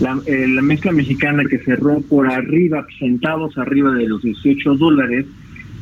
[0.00, 5.26] La, eh, la mezcla mexicana que cerró por arriba, centavos arriba de los 18 dólares,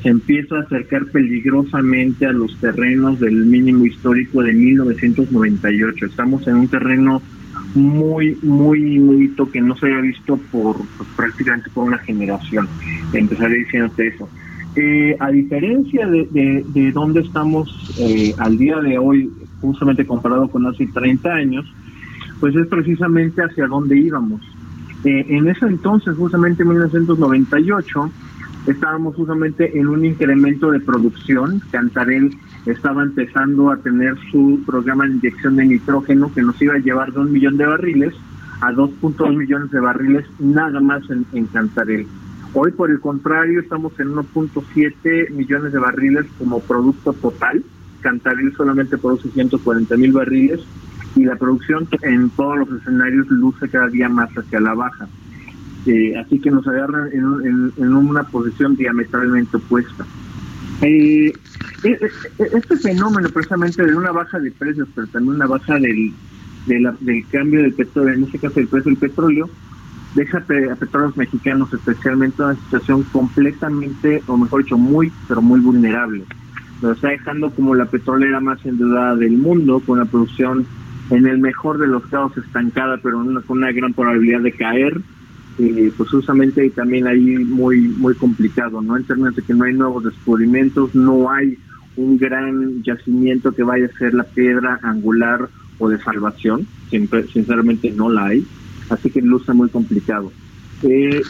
[0.03, 6.07] se empieza a acercar peligrosamente a los terrenos del mínimo histórico de 1998.
[6.07, 7.23] Estamos en un terreno
[7.75, 12.69] muy, muy, muy que no se había visto por pues, prácticamente por una generación.
[13.13, 14.29] Empezaré diciéndote eso.
[14.75, 19.31] Eh, a diferencia de, de, de dónde estamos eh, al día de hoy,
[19.61, 21.67] justamente comparado con hace 30 años,
[22.41, 24.41] pues es precisamente hacia dónde íbamos.
[25.05, 28.11] Eh, en ese entonces, justamente en 1998,
[28.67, 31.61] estábamos justamente en un incremento de producción.
[31.71, 32.31] Cantarel
[32.67, 37.13] estaba empezando a tener su programa de inyección de nitrógeno que nos iba a llevar
[37.13, 38.15] de un millón de barriles
[38.61, 42.07] a 2.2 millones de barriles nada más en, en Cantarel.
[42.55, 47.65] Hoy, por el contrario, estamos en 1.7 millones de barriles como producto total.
[48.03, 50.61] Cantaril solamente produce 140 mil barriles
[51.17, 55.09] y la producción en todos los escenarios luce cada día más hacia la baja.
[55.87, 60.05] Eh, así que nos agarran en, una posición diametralmente opuesta.
[60.83, 61.33] Eh,
[61.85, 61.99] eh,
[62.39, 66.13] este fenómeno precisamente de una baja de precios, pero también una baja del,
[66.67, 69.49] del cambio del petróleo, en este caso el precio del petróleo,
[70.15, 75.61] deja a petróleos mexicanos especialmente en una situación completamente, o mejor dicho, muy, pero muy
[75.61, 76.25] vulnerable.
[76.83, 80.67] Nos está dejando como la petrolera más endeudada del mundo, con la producción
[81.11, 85.01] en el mejor de los casos estancada, pero con una gran probabilidad de caer,
[85.59, 88.97] eh, pues justamente también ahí muy muy complicado, ¿no?
[88.97, 91.59] En términos de que no hay nuevos descubrimientos, no hay
[91.97, 97.91] un gran yacimiento que vaya a ser la piedra angular o de salvación, siempre, sinceramente
[97.91, 98.47] no la hay,
[98.89, 100.33] así que luce muy complicado.
[100.83, 101.23] Eh,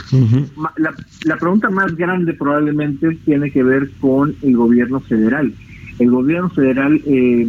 [0.78, 5.52] la, la pregunta más grande probablemente tiene que ver con el gobierno federal
[5.98, 7.48] el gobierno federal, eh,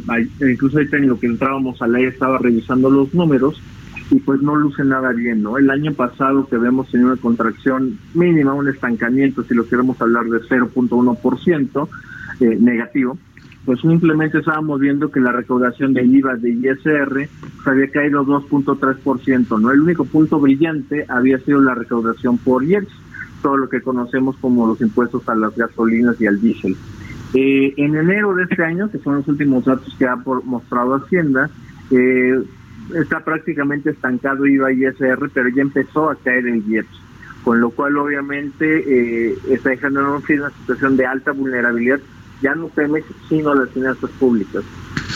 [0.52, 3.62] incluso ahorita en lo que entrábamos a la ley estaba revisando los números
[4.12, 5.58] y pues no luce nada bien, ¿no?
[5.58, 10.26] El año pasado que vemos en una contracción mínima, un estancamiento, si lo queremos hablar
[10.26, 11.88] de 0.1%
[12.40, 13.18] eh, negativo,
[13.66, 17.30] pues simplemente estábamos viendo que la recaudación de IVA de ISR
[17.66, 19.72] había caído 2.3%, ¿no?
[19.72, 22.88] El único punto brillante había sido la recaudación por IEX,
[23.42, 26.76] todo lo que conocemos como los impuestos a las gasolinas y al diésel.
[27.34, 31.50] Eh, en enero de este año, que son los últimos datos que ha mostrado Hacienda,
[31.90, 32.44] eh,
[32.96, 37.02] está prácticamente estancado IVA y ISR, pero ya empezó a caer el IEPS,
[37.44, 42.00] con lo cual obviamente eh, está dejando en una situación de alta vulnerabilidad,
[42.42, 44.64] ya no Pemex, sino las finanzas públicas.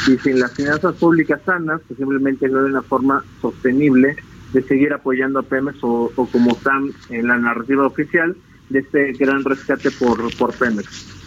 [0.07, 4.15] Y sin las finanzas públicas sanas, pues simplemente no hay una forma sostenible
[4.53, 8.35] de seguir apoyando a Pemex o, como están en la narrativa oficial
[8.69, 11.17] de este gran rescate por, por Pemex.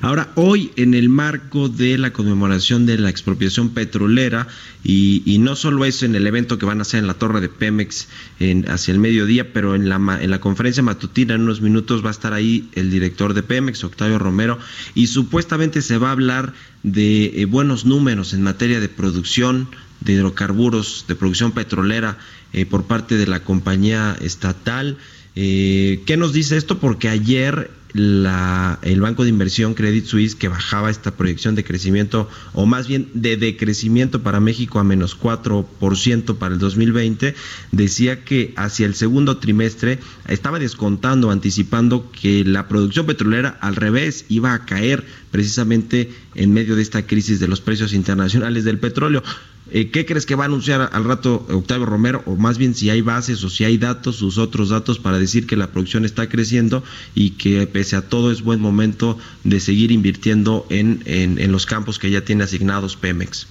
[0.00, 4.48] Ahora, hoy en el marco de la conmemoración de la expropiación petrolera,
[4.84, 7.48] y, no solo eso en el evento que van a hacer en la torre de
[7.48, 8.08] Pemex
[8.40, 12.08] en, hacia el mediodía, pero en la, en la conferencia matutina en unos minutos va
[12.08, 14.58] a estar ahí el director de Pemex, Octavio Romero,
[14.94, 19.68] y supuestamente se va a hablar de eh, buenos números en materia de producción
[20.00, 22.18] de hidrocarburos, de producción petrolera
[22.52, 24.96] eh, por parte de la compañía estatal.
[25.34, 26.78] Eh, ¿Qué nos dice esto?
[26.78, 32.28] Porque ayer la, el Banco de Inversión Credit Suisse que bajaba esta proyección de crecimiento
[32.52, 37.34] o más bien de decrecimiento para México a menos 4% para el 2020,
[37.72, 44.26] decía que hacia el segundo trimestre estaba descontando, anticipando que la producción petrolera al revés
[44.28, 49.22] iba a caer precisamente en medio de esta crisis de los precios internacionales del petróleo.
[49.70, 52.22] Eh, ¿Qué crees que va a anunciar al rato Octavio Romero?
[52.26, 55.46] O más bien si hay bases o si hay datos, sus otros datos para decir
[55.46, 56.82] que la producción está creciendo
[57.14, 61.98] y que pese a todo es buen momento de seguir invirtiendo en, en, los campos
[61.98, 63.46] que ya tiene asignados Pemex.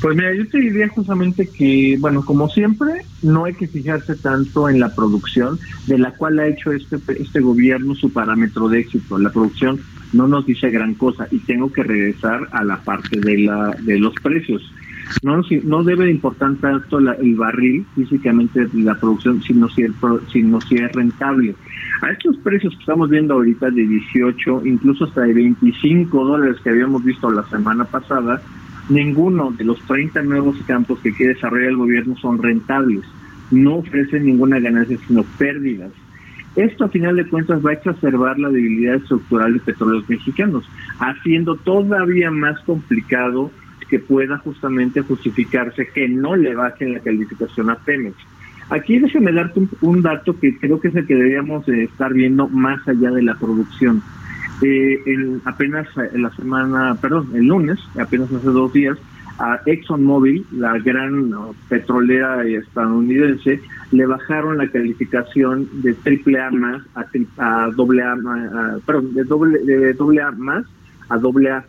[0.00, 4.68] Pues mira, yo te diría justamente que, bueno, como siempre, no hay que fijarse tanto
[4.68, 9.16] en la producción, de la cual ha hecho este, este gobierno su parámetro de éxito.
[9.18, 9.80] La producción
[10.12, 13.98] no nos dice gran cosa y tengo que regresar a la parte de, la, de
[13.98, 14.62] los precios
[15.22, 19.84] no, no debe importar tanto el barril físicamente la producción, sino si,
[20.32, 21.54] sino si es rentable.
[22.02, 26.70] A estos precios que estamos viendo ahorita de 18, incluso hasta de 25 dólares que
[26.70, 28.42] habíamos visto la semana pasada,
[28.88, 33.04] ninguno de los 30 nuevos campos que quiere desarrollar el gobierno son rentables.
[33.50, 35.92] No ofrecen ninguna ganancia, sino pérdidas.
[36.56, 41.56] Esto a final de cuentas va a exacerbar la debilidad estructural de petróleos mexicanos, haciendo
[41.56, 43.50] todavía más complicado
[43.92, 48.16] que pueda justamente justificarse que no le bajen la calificación a Pemex.
[48.70, 52.80] Aquí déjeme darte un, dato que creo que es el que deberíamos estar viendo más
[52.88, 54.02] allá de la producción.
[54.62, 54.98] Eh,
[55.44, 58.96] apenas en la semana, perdón, el lunes, apenas hace dos días,
[59.38, 61.30] a ExxonMobil, la gran
[61.68, 63.60] petrolera estadounidense,
[63.90, 66.82] le bajaron la calificación de triple A más
[67.36, 68.16] a, doble A,
[68.86, 70.64] perdón, de doble, de doble A más
[71.10, 71.62] a doble A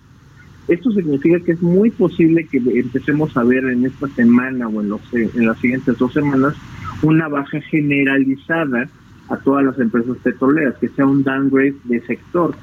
[0.68, 4.90] esto significa que es muy posible que empecemos a ver en esta semana o en,
[4.90, 6.56] los, en las siguientes dos semanas
[7.02, 8.88] una baja generalizada
[9.30, 12.56] a todas las empresas petroleras, que sea un downgrade de sector.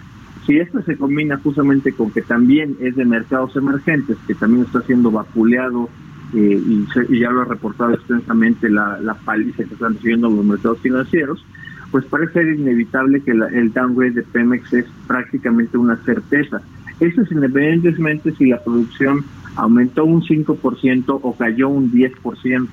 [0.47, 4.81] Si esto se combina justamente con que también es de mercados emergentes, que también está
[4.83, 5.89] siendo vapuleado
[6.35, 10.79] eh, y, ya lo ha reportado extensamente la, la paliza que están recibiendo los mercados
[10.81, 11.45] financieros,
[11.91, 16.63] pues parece inevitable que el downgrade de Pemex es prácticamente una certeza.
[17.01, 19.25] Eso es independientemente si la producción
[19.57, 22.69] aumentó un 5% o cayó un 10%.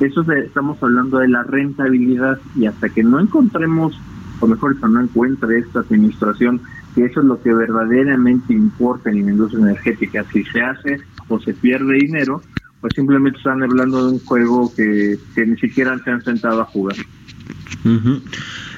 [0.00, 4.00] Eso estamos hablando de la rentabilidad y hasta que no encontremos,
[4.40, 6.60] o mejor que no encuentre esta administración,
[6.94, 11.40] que eso es lo que verdaderamente importa en la industria energética, si se hace o
[11.40, 12.42] se pierde dinero,
[12.80, 16.64] pues simplemente están hablando de un juego que, que ni siquiera se han sentado a
[16.64, 16.96] jugar.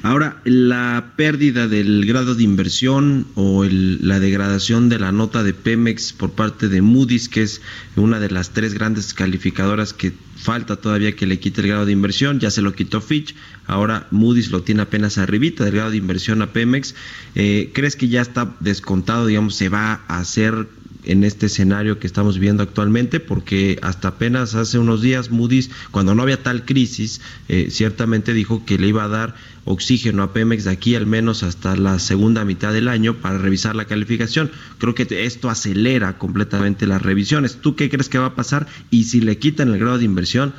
[0.07, 6.13] Ahora, la pérdida del grado de inversión o la degradación de la nota de Pemex
[6.13, 7.61] por parte de Moody's, que es
[7.97, 11.91] una de las tres grandes calificadoras que falta todavía que le quite el grado de
[11.91, 13.35] inversión, ya se lo quitó Fitch,
[13.67, 16.95] ahora Moody's lo tiene apenas arribita del grado de inversión a Pemex.
[17.35, 20.69] Eh, ¿Crees que ya está descontado, digamos, se va a hacer
[21.07, 26.15] en este escenario que estamos viendo actualmente, porque hasta apenas hace unos días Moody's, cuando
[26.15, 29.35] no había tal crisis, eh, ciertamente dijo que le iba a dar
[29.65, 33.75] oxígeno a Pemex de aquí al menos hasta la segunda mitad del año para revisar
[33.77, 34.51] la calificación.
[34.79, 37.57] Creo que esto acelera completamente las revisiones.
[37.61, 38.67] ¿Tú qué crees que va a pasar?
[38.91, 40.53] Y si le quitan el grado de inversión,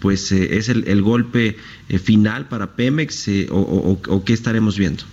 [0.00, 1.56] pues eh, es el, golpe
[1.88, 5.04] eh, final para Pemex o qué estaremos viendo.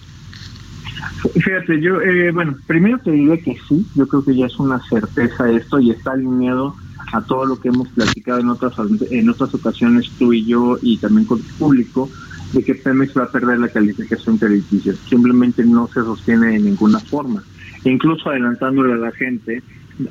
[1.33, 4.79] Fíjate, yo, eh, bueno, primero te diría que sí, yo creo que ya es una
[4.89, 6.75] certeza esto y está alineado
[7.13, 8.73] a todo lo que hemos platicado en otras
[9.11, 12.09] en otras ocasiones tú y yo y también con el público
[12.53, 14.93] de que Pemex va a perder la calificación crediticia.
[15.09, 17.43] Simplemente no se sostiene de ninguna forma.
[17.83, 19.61] Incluso adelantándole a la gente,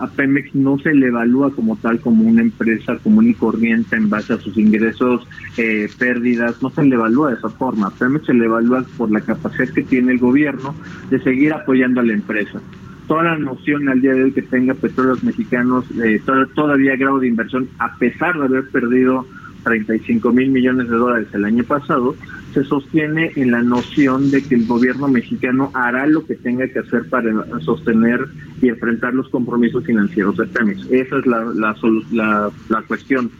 [0.00, 4.10] a Pemex no se le evalúa como tal como una empresa común y corriente en
[4.10, 5.26] base a sus ingresos,
[5.56, 7.90] eh, pérdidas, no se le evalúa de esa forma.
[7.90, 10.74] Pemex se le evalúa por la capacidad que tiene el gobierno
[11.10, 12.60] de seguir apoyando a la empresa.
[13.06, 16.20] Toda la noción al día de hoy que tenga petróleos mexicanos, eh,
[16.54, 19.24] todavía grado de inversión, a pesar de haber perdido
[19.62, 22.16] 35 mil millones de dólares el año pasado,
[22.56, 26.78] se sostiene en la noción de que el gobierno mexicano hará lo que tenga que
[26.78, 27.30] hacer para
[27.60, 28.18] sostener
[28.62, 30.90] y enfrentar los compromisos financieros de Pemex.
[30.90, 33.30] Esa es la, la, la, cuestión.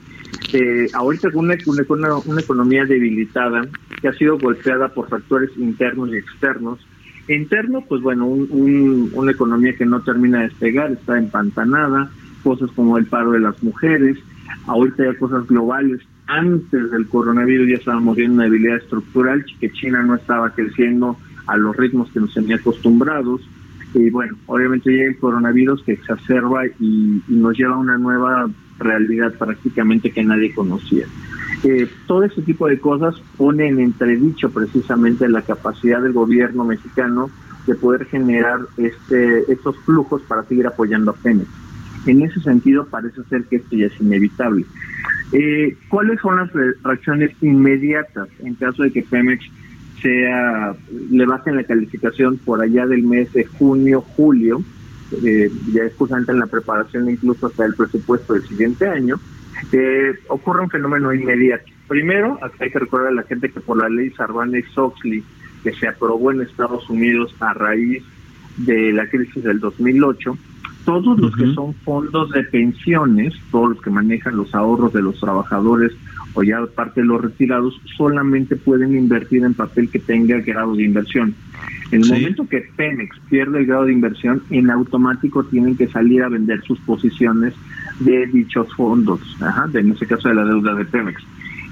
[0.52, 1.56] Eh, ahorita con una,
[1.88, 3.66] una, una, economía debilitada
[4.02, 6.78] que ha sido golpeada por factores internos y externos.
[7.26, 12.10] Interno, pues bueno, un, una economía que no termina de despegar, está empantanada,
[12.44, 14.18] cosas como el paro de las mujeres,
[14.66, 20.02] ahorita hay cosas globales antes del coronavirus ya estábamos viendo una debilidad estructural, que China
[20.02, 21.16] no estaba creciendo
[21.46, 23.40] a los ritmos que nos tenía acostumbrados.
[23.94, 29.32] Y bueno, obviamente llega el coronavirus que exacerba y, nos lleva a una nueva realidad
[29.38, 31.06] prácticamente que nadie conocía.
[31.64, 37.30] Eh, todo ese tipo de cosas pone en entredicho precisamente la capacidad del gobierno mexicano
[37.66, 41.48] de poder generar este, estos flujos para seguir apoyando a Pemex.
[42.06, 44.64] En ese sentido, parece ser que esto ya es inevitable.
[45.32, 46.50] Eh, ¿Cuáles son las
[46.82, 49.44] reacciones inmediatas en caso de que Pemex
[50.00, 50.74] sea
[51.10, 54.62] le bajen la calificación por allá del mes de junio, julio?
[55.24, 59.20] Eh, ya es justamente en la preparación incluso hasta el presupuesto del siguiente año,
[59.72, 61.64] eh, ocurre un fenómeno inmediato.
[61.88, 65.22] Primero, hay que recordar a la gente que por la ley Sarbanes-Oxley,
[65.62, 68.02] que se aprobó en Estados Unidos a raíz
[68.58, 70.36] de la crisis del 2008,
[70.86, 75.18] todos los que son fondos de pensiones, todos los que manejan los ahorros de los
[75.20, 75.92] trabajadores
[76.34, 80.84] o ya parte de los retirados, solamente pueden invertir en papel que tenga grado de
[80.84, 81.34] inversión.
[81.90, 86.22] En el momento que Pemex pierde el grado de inversión, en automático tienen que salir
[86.22, 87.54] a vender sus posiciones
[88.00, 91.20] de dichos fondos, ajá, en ese caso de la deuda de Pemex.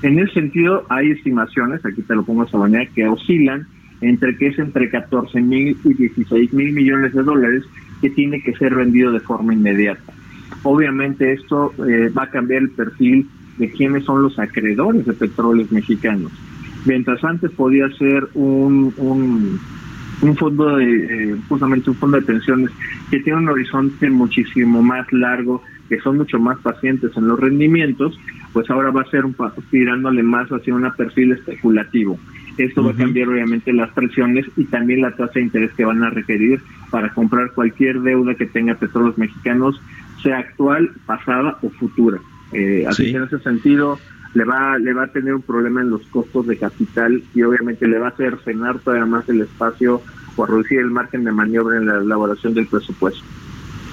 [0.02, 3.66] En ese sentido, hay estimaciones, aquí te lo pongo esta mañana, que oscilan
[4.08, 7.64] entre que es entre 14 mil y 16 mil millones de dólares
[8.00, 10.12] que tiene que ser vendido de forma inmediata.
[10.62, 13.26] Obviamente esto eh, va a cambiar el perfil
[13.58, 16.32] de quiénes son los acreedores de petróleos mexicanos.
[16.84, 22.70] Mientras antes podía ser un, un, fondo de, eh, justamente un fondo de pensiones
[23.10, 28.18] que tiene un horizonte muchísimo más largo, que son mucho más pacientes en los rendimientos,
[28.52, 29.34] pues ahora va a ser un
[29.70, 32.18] tirándole más hacia un perfil especulativo.
[32.58, 36.02] Esto va a cambiar obviamente las presiones y también la tasa de interés que van
[36.02, 39.80] a requerir para comprar cualquier deuda que tenga petróleos mexicanos,
[40.22, 42.18] sea actual, pasada o futura.
[42.52, 43.98] Eh, así que en ese sentido
[44.34, 47.86] le va, le va a tener un problema en los costos de capital y obviamente
[47.86, 50.02] le va a hacer frenar todavía más el espacio
[50.36, 53.24] o reducir el margen de maniobra en la elaboración del presupuesto.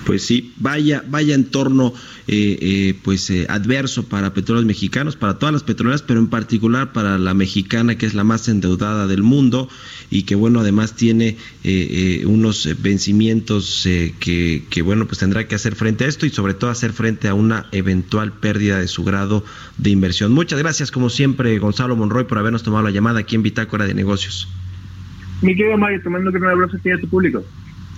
[0.06, 1.94] Pues sí, vaya, vaya entorno
[2.28, 6.92] eh, eh, pues eh, adverso para petróleos mexicanos, para todas las petroleras, pero en particular
[6.92, 9.70] para la mexicana, que es la más endeudada del mundo
[10.10, 11.38] y que bueno, además tiene
[12.26, 13.88] unos vencimientos
[14.20, 17.28] que, que bueno, pues tendrá que hacer frente a esto y sobre todo hacer frente
[17.28, 19.44] a una eventual pérdida de su grado
[19.78, 20.32] de inversión.
[20.32, 23.94] Muchas gracias, como siempre, Gonzalo Monroy, por habernos tomado la llamada aquí en Bitácora de
[23.94, 24.48] Negocios.
[25.42, 27.44] Mi querido Mario, tomando un abrazo aquí a tu público.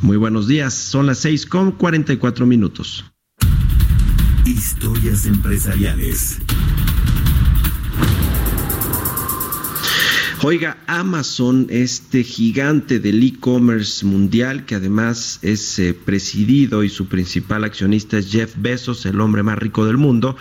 [0.04, 3.06] Muy buenos días, son las seis con 44 minutos.
[4.46, 6.40] Historias empresariales.
[10.42, 17.64] Oiga, Amazon, este gigante del e-commerce mundial, que además es eh, presidido y su principal
[17.64, 20.36] accionista es Jeff Bezos, el hombre más rico del mundo,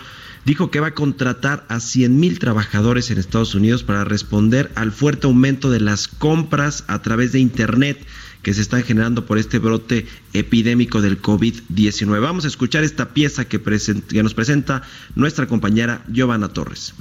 [0.45, 4.91] dijo que va a contratar a 100 mil trabajadores en Estados Unidos para responder al
[4.91, 8.05] fuerte aumento de las compras a través de Internet
[8.41, 12.19] que se están generando por este brote epidémico del COVID-19.
[12.19, 14.83] Vamos a escuchar esta pieza que, que nos presenta
[15.15, 16.93] nuestra compañera Giovanna Torres.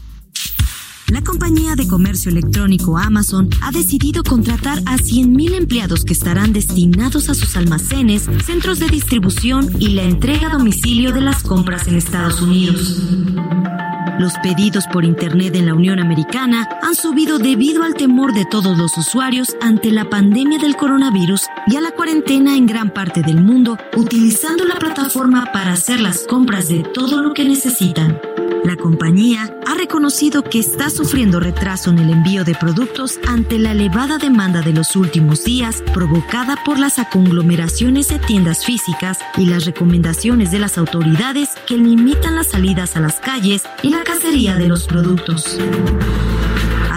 [1.13, 7.29] La compañía de comercio electrónico Amazon ha decidido contratar a 100.000 empleados que estarán destinados
[7.29, 11.97] a sus almacenes, centros de distribución y la entrega a domicilio de las compras en
[11.97, 12.99] Estados Unidos.
[14.19, 18.79] Los pedidos por Internet en la Unión Americana han subido debido al temor de todos
[18.79, 23.43] los usuarios ante la pandemia del coronavirus y a la cuarentena en gran parte del
[23.43, 28.19] mundo, utilizando la plataforma para hacer las compras de todo lo que necesitan.
[28.65, 33.73] La compañía ha reconocido que está sufriendo retraso en el envío de productos ante la
[33.73, 39.65] elevada demanda de los últimos días provocada por las conglomeraciones de tiendas físicas y las
[39.65, 44.69] recomendaciones de las autoridades que limitan las salidas a las calles y la cacería de
[44.69, 45.59] los productos.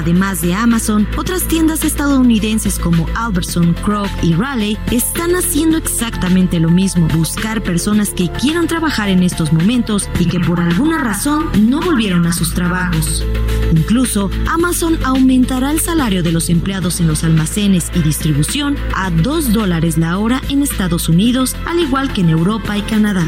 [0.05, 6.69] Además de Amazon, otras tiendas estadounidenses como Albertson, Kroger y Raleigh están haciendo exactamente lo
[6.69, 11.81] mismo, buscar personas que quieran trabajar en estos momentos y que por alguna razón no
[11.81, 13.25] volvieron a sus trabajos.
[13.71, 19.53] Incluso, Amazon aumentará el salario de los empleados en los almacenes y distribución a 2
[19.53, 23.25] dólares la hora en Estados Unidos, al igual que en Europa y Canadá.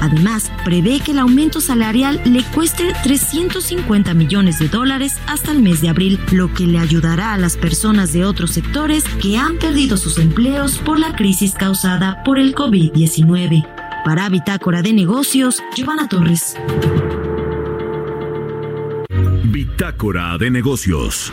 [0.00, 5.80] Además, prevé que el aumento salarial le cueste 350 millones de dólares hasta el mes
[5.80, 9.96] de abril lo que le ayudará a las personas de otros sectores que han perdido
[9.96, 13.66] sus empleos por la crisis causada por el COVID-19.
[14.04, 16.56] Para Bitácora de Negocios, Giovanna Torres.
[19.44, 21.32] Bitácora de Negocios.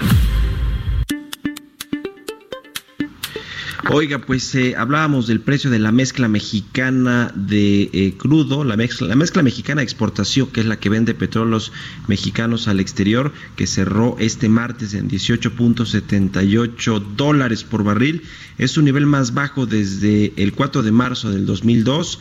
[3.91, 9.07] Oiga, pues eh, hablábamos del precio de la mezcla mexicana de eh, crudo, la mezcla,
[9.07, 11.71] la mezcla mexicana de exportación, que es la que vende petróleos
[12.07, 18.23] mexicanos al exterior, que cerró este martes en 18.78 dólares por barril.
[18.57, 22.17] Es un nivel más bajo desde el 4 de marzo del 2002.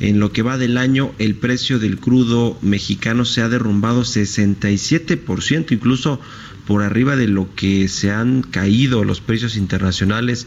[0.00, 5.72] En lo que va del año, el precio del crudo mexicano se ha derrumbado 67%,
[5.72, 6.20] incluso
[6.66, 10.46] por arriba de lo que se han caído los precios internacionales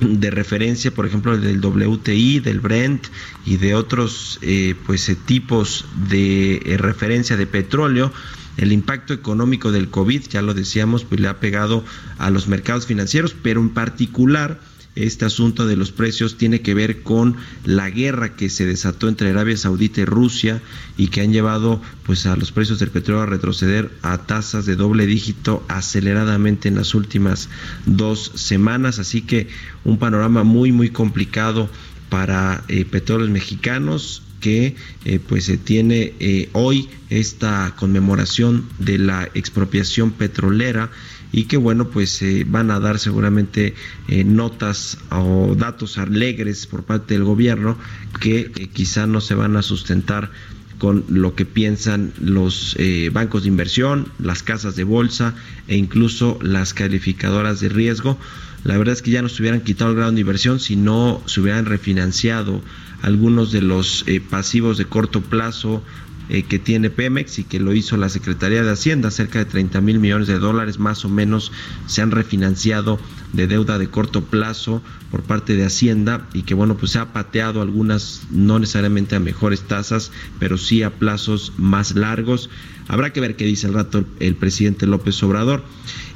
[0.00, 3.06] de referencia, por ejemplo, del WTI, del Brent
[3.44, 8.12] y de otros eh, pues, eh, tipos de eh, referencia de petróleo.
[8.56, 11.84] El impacto económico del COVID, ya lo decíamos, pues le ha pegado
[12.18, 14.60] a los mercados financieros, pero en particular
[14.96, 19.30] este asunto de los precios tiene que ver con la guerra que se desató entre
[19.30, 20.62] Arabia Saudita y Rusia
[20.96, 24.74] y que han llevado pues a los precios del petróleo a retroceder a tasas de
[24.74, 27.48] doble dígito aceleradamente en las últimas
[27.84, 28.98] dos semanas.
[28.98, 29.48] Así que
[29.84, 31.68] un panorama muy muy complicado
[32.08, 39.28] para eh, petróleos mexicanos que eh, pues se tiene eh, hoy esta conmemoración de la
[39.34, 40.90] expropiación petrolera
[41.36, 43.74] y que bueno pues eh, van a dar seguramente
[44.08, 47.76] eh, notas o datos alegres por parte del gobierno
[48.20, 50.30] que eh, quizá no se van a sustentar
[50.78, 52.76] con lo que piensan los
[53.10, 55.34] bancos de inversión, las casas de bolsa
[55.68, 58.18] e incluso las calificadoras de riesgo.
[58.62, 61.22] La verdad es que ya no se hubieran quitado el grado de inversión si no
[61.24, 62.60] se hubieran refinanciado
[63.00, 65.82] algunos de los pasivos de corto plazo
[66.28, 69.80] eh, que tiene Pemex y que lo hizo la Secretaría de Hacienda, cerca de 30
[69.80, 71.52] mil millones de dólares más o menos
[71.86, 72.98] se han refinanciado
[73.32, 77.12] de deuda de corto plazo por parte de Hacienda y que bueno pues se ha
[77.12, 80.10] pateado algunas no necesariamente a mejores tasas
[80.40, 82.50] pero sí a plazos más largos.
[82.88, 85.62] Habrá que ver qué dice el rato el, presidente López Obrador.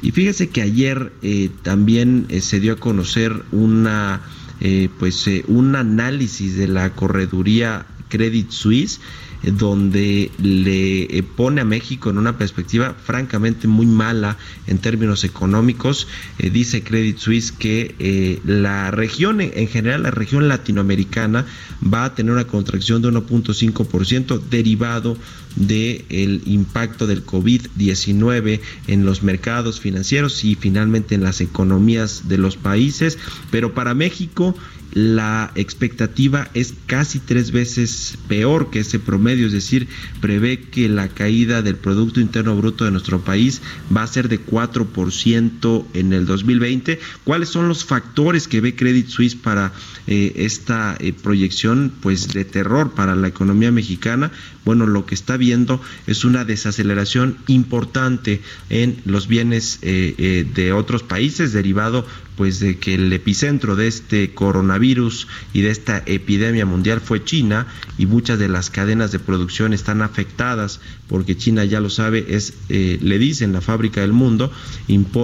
[0.03, 4.23] Y fíjese que ayer eh, también eh, se dio a conocer una
[4.99, 9.01] pues un análisis de la correduría Credit Suisse
[9.43, 14.37] donde le pone a México en una perspectiva francamente muy mala
[14.67, 16.09] en términos económicos.
[16.39, 21.47] dice Credit Suisse que la región, en general la región latinoamericana,
[21.83, 25.17] va a tener una contracción de 1.5% derivado
[25.57, 32.57] del impacto del COVID-19 en los mercados financieros y finalmente en las economías de los
[32.57, 33.19] países,
[33.51, 34.55] pero para México
[34.93, 39.89] la expectativa es casi tres veces peor que ese promedio, es decir,
[40.21, 43.63] prevé que la caída del Producto Interno Bruto de nuestro país
[43.95, 46.99] va a ser de 4% en el 2020.
[47.25, 49.73] ¿Cuáles son los factores que ve Credit Suisse para
[50.07, 54.33] eh, esta eh, proyección pues, de terror para la economía mexicana?
[54.65, 61.03] Bueno, lo que está viendo es una desaceleración importante en los bienes eh, de otros
[61.03, 62.07] países derivado
[62.41, 67.67] pues de que el epicentro de este coronavirus y de esta epidemia mundial fue China
[67.99, 70.81] y muchas de las cadenas de producción están afectadas
[71.11, 74.51] porque China ya lo sabe es eh, le dicen la fábrica del mundo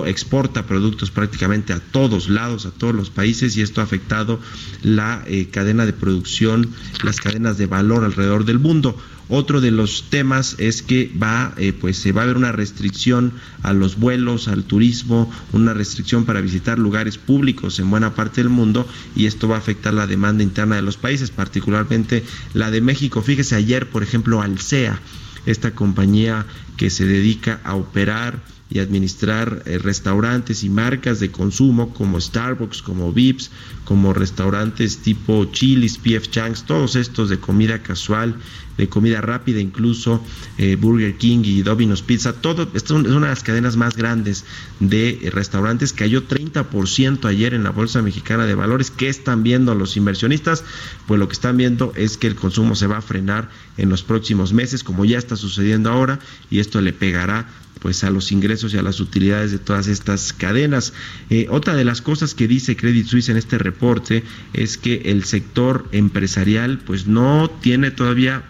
[0.07, 4.41] exporta productos prácticamente a todos lados a todos los países y esto ha afectado
[4.83, 6.69] la eh, cadena de producción
[7.05, 11.73] las cadenas de valor alrededor del mundo otro de los temas es que va, eh,
[11.73, 13.33] pues se va a haber una restricción
[13.63, 18.51] a los vuelos, al turismo, una restricción para visitar lugares públicos en buena parte del
[18.51, 22.23] mundo y esto va a afectar la demanda interna de los países, particularmente
[22.55, 23.21] la de México.
[23.21, 25.01] Fíjese ayer, por ejemplo, Alsea,
[25.47, 26.45] esta compañía
[26.77, 32.83] que se dedica a operar y administrar eh, restaurantes y marcas de consumo como Starbucks,
[32.83, 33.51] como Vips,
[33.85, 38.35] como restaurantes tipo Chili's, PF Chang's, todos estos de comida casual,
[38.77, 40.23] de comida rápida, incluso
[40.59, 44.45] eh, Burger King y Domino's Pizza, todo, esto es una de las cadenas más grandes
[44.81, 48.91] de restaurantes, cayó 30% ayer en la Bolsa Mexicana de Valores.
[48.91, 50.65] ¿Qué están viendo los inversionistas?
[51.07, 54.03] Pues lo que están viendo es que el consumo se va a frenar en los
[54.03, 56.19] próximos meses, como ya está sucediendo ahora,
[56.51, 57.49] y esto le pegará
[57.81, 60.93] pues a los ingresos y a las utilidades de todas estas cadenas.
[61.31, 65.25] Eh, otra de las cosas que dice Credit Suisse en este reporte es que el
[65.25, 68.45] sector empresarial pues no tiene todavía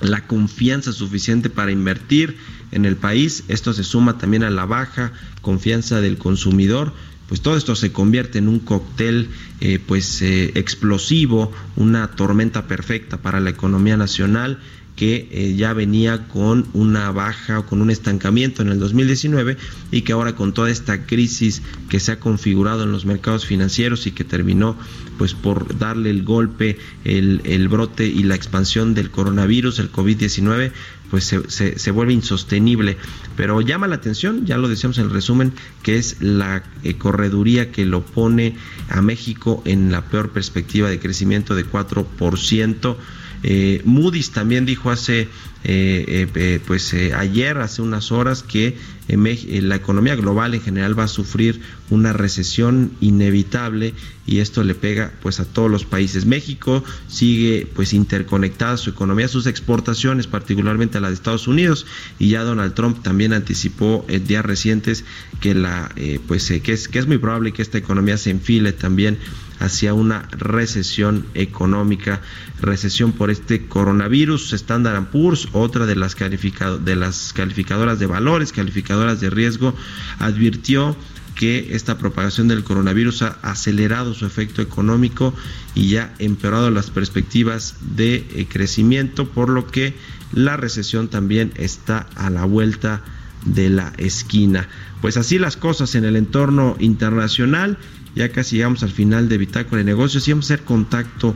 [0.00, 2.36] la confianza suficiente para invertir
[2.70, 3.44] en el país.
[3.48, 5.12] Esto se suma también a la baja
[5.42, 6.92] confianza del consumidor.
[7.28, 9.28] Pues todo esto se convierte en un cóctel
[9.60, 14.58] eh, pues eh, explosivo, una tormenta perfecta para la economía nacional
[14.98, 19.56] que eh, ya venía con una baja o con un estancamiento en el 2019
[19.92, 24.08] y que ahora con toda esta crisis que se ha configurado en los mercados financieros
[24.08, 24.76] y que terminó
[25.16, 30.72] pues por darle el golpe, el, el brote y la expansión del coronavirus, el COVID-19,
[31.12, 32.96] pues se, se, vuelve insostenible.
[33.36, 35.52] Pero llama la atención, ya lo decíamos en el resumen,
[35.84, 38.56] que es la eh, correduría que lo pone
[38.88, 42.96] a México en la peor perspectiva de crecimiento de 4%.
[43.42, 45.28] Eh, Moody's también dijo hace,
[45.64, 48.76] eh, eh, pues ayer, hace unas horas, que
[49.08, 53.94] la economía global en general va a sufrir una recesión inevitable
[54.26, 56.26] y esto le pega pues a todos los países.
[56.26, 61.86] México sigue pues interconectada su economía, sus exportaciones, particularmente a la de Estados Unidos
[62.18, 65.04] y ya Donald Trump también anticipó en días recientes
[65.40, 65.90] que la
[66.26, 69.16] pues que es que es muy probable que esta economía se enfile también
[69.60, 72.20] hacia una recesión económica,
[72.60, 74.52] recesión por este coronavirus.
[74.52, 79.74] Standard Poor's, otra de las, de las calificadoras de valores, calificadoras de riesgo,
[80.18, 80.96] advirtió
[81.38, 85.32] que esta propagación del coronavirus ha acelerado su efecto económico
[85.74, 89.94] y ya empeorado las perspectivas de eh, crecimiento, por lo que
[90.32, 93.02] la recesión también está a la vuelta
[93.44, 94.68] de la esquina.
[95.00, 97.78] Pues así las cosas en el entorno internacional
[98.14, 101.34] ya casi llegamos al final de Bitácora de Negocios y vamos a hacer contacto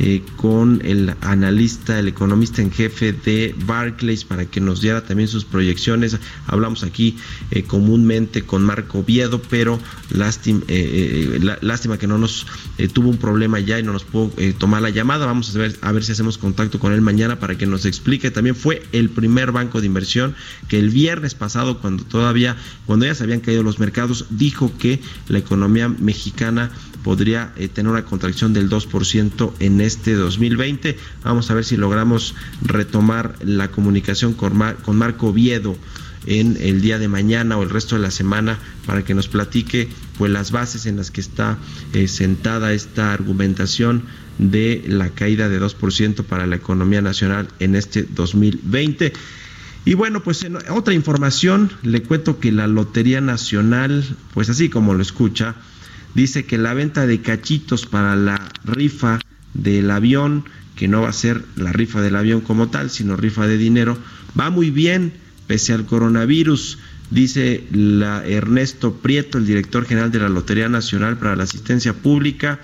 [0.00, 5.28] eh, con el analista, el economista en jefe de Barclays para que nos diera también
[5.28, 6.18] sus proyecciones.
[6.48, 7.16] Hablamos aquí
[7.52, 9.78] eh, comúnmente con Marco Viedo, pero
[10.10, 12.44] lástima, eh, lástima que no nos
[12.92, 15.26] tuvo un problema ya y no nos pudo tomar la llamada.
[15.26, 18.32] Vamos a ver, a ver si hacemos contacto con él mañana para que nos explique.
[18.32, 20.34] También fue el primer banco de inversión
[20.68, 22.56] que el viernes pasado, cuando todavía,
[22.86, 26.23] cuando ya se habían caído los mercados, dijo que la economía mexicana
[27.02, 30.96] podría tener una contracción del 2% en este 2020.
[31.22, 35.76] Vamos a ver si logramos retomar la comunicación con, con Marco Viedo
[36.26, 39.88] en el día de mañana o el resto de la semana para que nos platique
[40.18, 41.58] pues las bases en las que está
[41.92, 44.04] eh, sentada esta argumentación
[44.38, 49.12] de la caída de 2% para la economía nacional en este 2020.
[49.86, 54.94] Y bueno, pues en otra información le cuento que la Lotería Nacional, pues así como
[54.94, 55.56] lo escucha,
[56.14, 59.20] dice que la venta de cachitos para la rifa
[59.54, 60.44] del avión
[60.76, 63.96] que no va a ser la rifa del avión como tal, sino rifa de dinero,
[64.38, 65.12] va muy bien
[65.46, 66.78] pese al coronavirus.
[67.10, 72.60] Dice la Ernesto Prieto, el director general de la Lotería Nacional para la Asistencia Pública,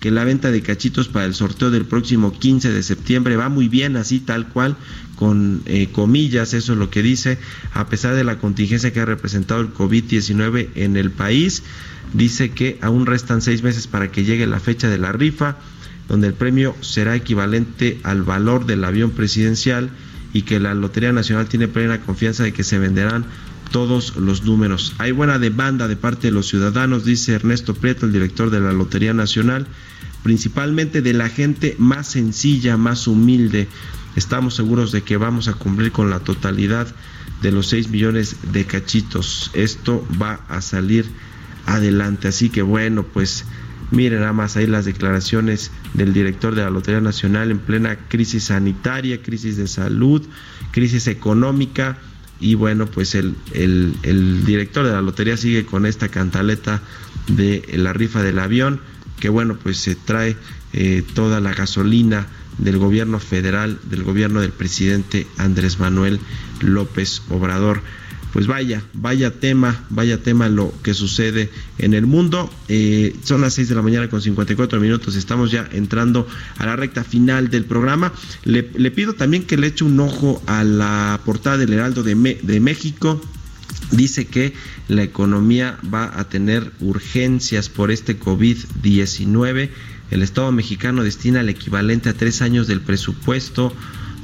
[0.00, 3.68] que la venta de cachitos para el sorteo del próximo 15 de septiembre va muy
[3.68, 4.76] bien, así tal cual,
[5.16, 7.38] con eh, comillas, eso es lo que dice,
[7.72, 11.62] a pesar de la contingencia que ha representado el COVID-19 en el país.
[12.14, 15.56] Dice que aún restan seis meses para que llegue la fecha de la rifa,
[16.08, 19.90] donde el premio será equivalente al valor del avión presidencial
[20.32, 23.26] y que la Lotería Nacional tiene plena confianza de que se venderán
[23.72, 24.94] todos los números.
[24.98, 28.72] Hay buena demanda de parte de los ciudadanos, dice Ernesto Prieto, el director de la
[28.72, 29.66] Lotería Nacional,
[30.22, 33.66] principalmente de la gente más sencilla, más humilde.
[34.14, 36.86] Estamos seguros de que vamos a cumplir con la totalidad
[37.42, 39.50] de los 6 millones de cachitos.
[39.54, 41.06] Esto va a salir
[41.66, 42.28] adelante.
[42.28, 43.44] Así que bueno, pues
[43.90, 48.44] miren nada más ahí las declaraciones del director de la Lotería Nacional en plena crisis
[48.44, 50.22] sanitaria, crisis de salud,
[50.72, 51.98] crisis económica
[52.40, 56.82] y bueno, pues el, el, director de la lotería sigue con esta cantaleta
[57.28, 58.80] de la rifa del avión,
[59.20, 60.36] que bueno, pues se trae
[60.72, 62.26] eh, toda la gasolina
[62.58, 66.20] del gobierno federal, del gobierno del presidente Andrés Manuel
[66.60, 67.82] López Obrador
[68.34, 72.50] pues vaya, vaya tema, vaya tema lo que sucede en el mundo.
[72.66, 76.26] Eh, son las 6 de la mañana con 54 minutos, estamos ya entrando
[76.58, 78.12] a la recta final del programa.
[78.42, 83.22] Le, pido también que le eche un ojo a la portada del Heraldo de, México.
[83.92, 84.52] Dice que
[84.88, 89.70] la economía va a tener urgencias por este COVID-19.
[90.10, 93.72] El Estado mexicano destina el equivalente a tres años del presupuesto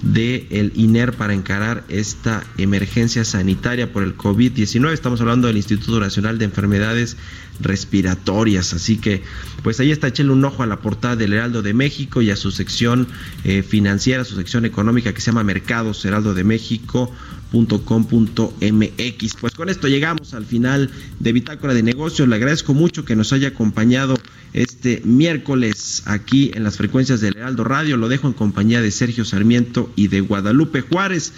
[0.02, 4.92] del el INER para encarar esta emergencia sanitaria por el COVID-19.
[4.92, 7.16] Estamos hablando del Instituto Nacional de Enfermedades
[7.60, 8.72] Respiratorias.
[8.72, 9.22] Así que,
[9.62, 12.36] pues ahí está, echenle un ojo a la portada del Heraldo de México y a
[12.36, 13.08] su sección
[13.44, 17.12] eh, financiera, su sección económica que se llama Mercados Heraldo de México
[17.50, 19.34] .com.mx.
[19.40, 22.28] Pues con esto llegamos al final de Bitácora de Negocios.
[22.28, 24.16] Le agradezco mucho que nos haya acompañado
[24.52, 27.96] este miércoles aquí en las frecuencias del Heraldo Radio.
[27.96, 31.32] Lo dejo en compañía de Sergio Sarmiento y de Guadalupe Juárez.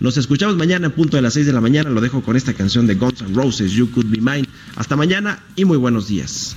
[0.00, 1.90] Nos escuchamos mañana en punto de las 6 de la mañana.
[1.90, 4.48] Lo dejo con esta canción de Guns N' Roses, You Could Be Mine.
[4.76, 6.56] Hasta mañana y muy buenos días.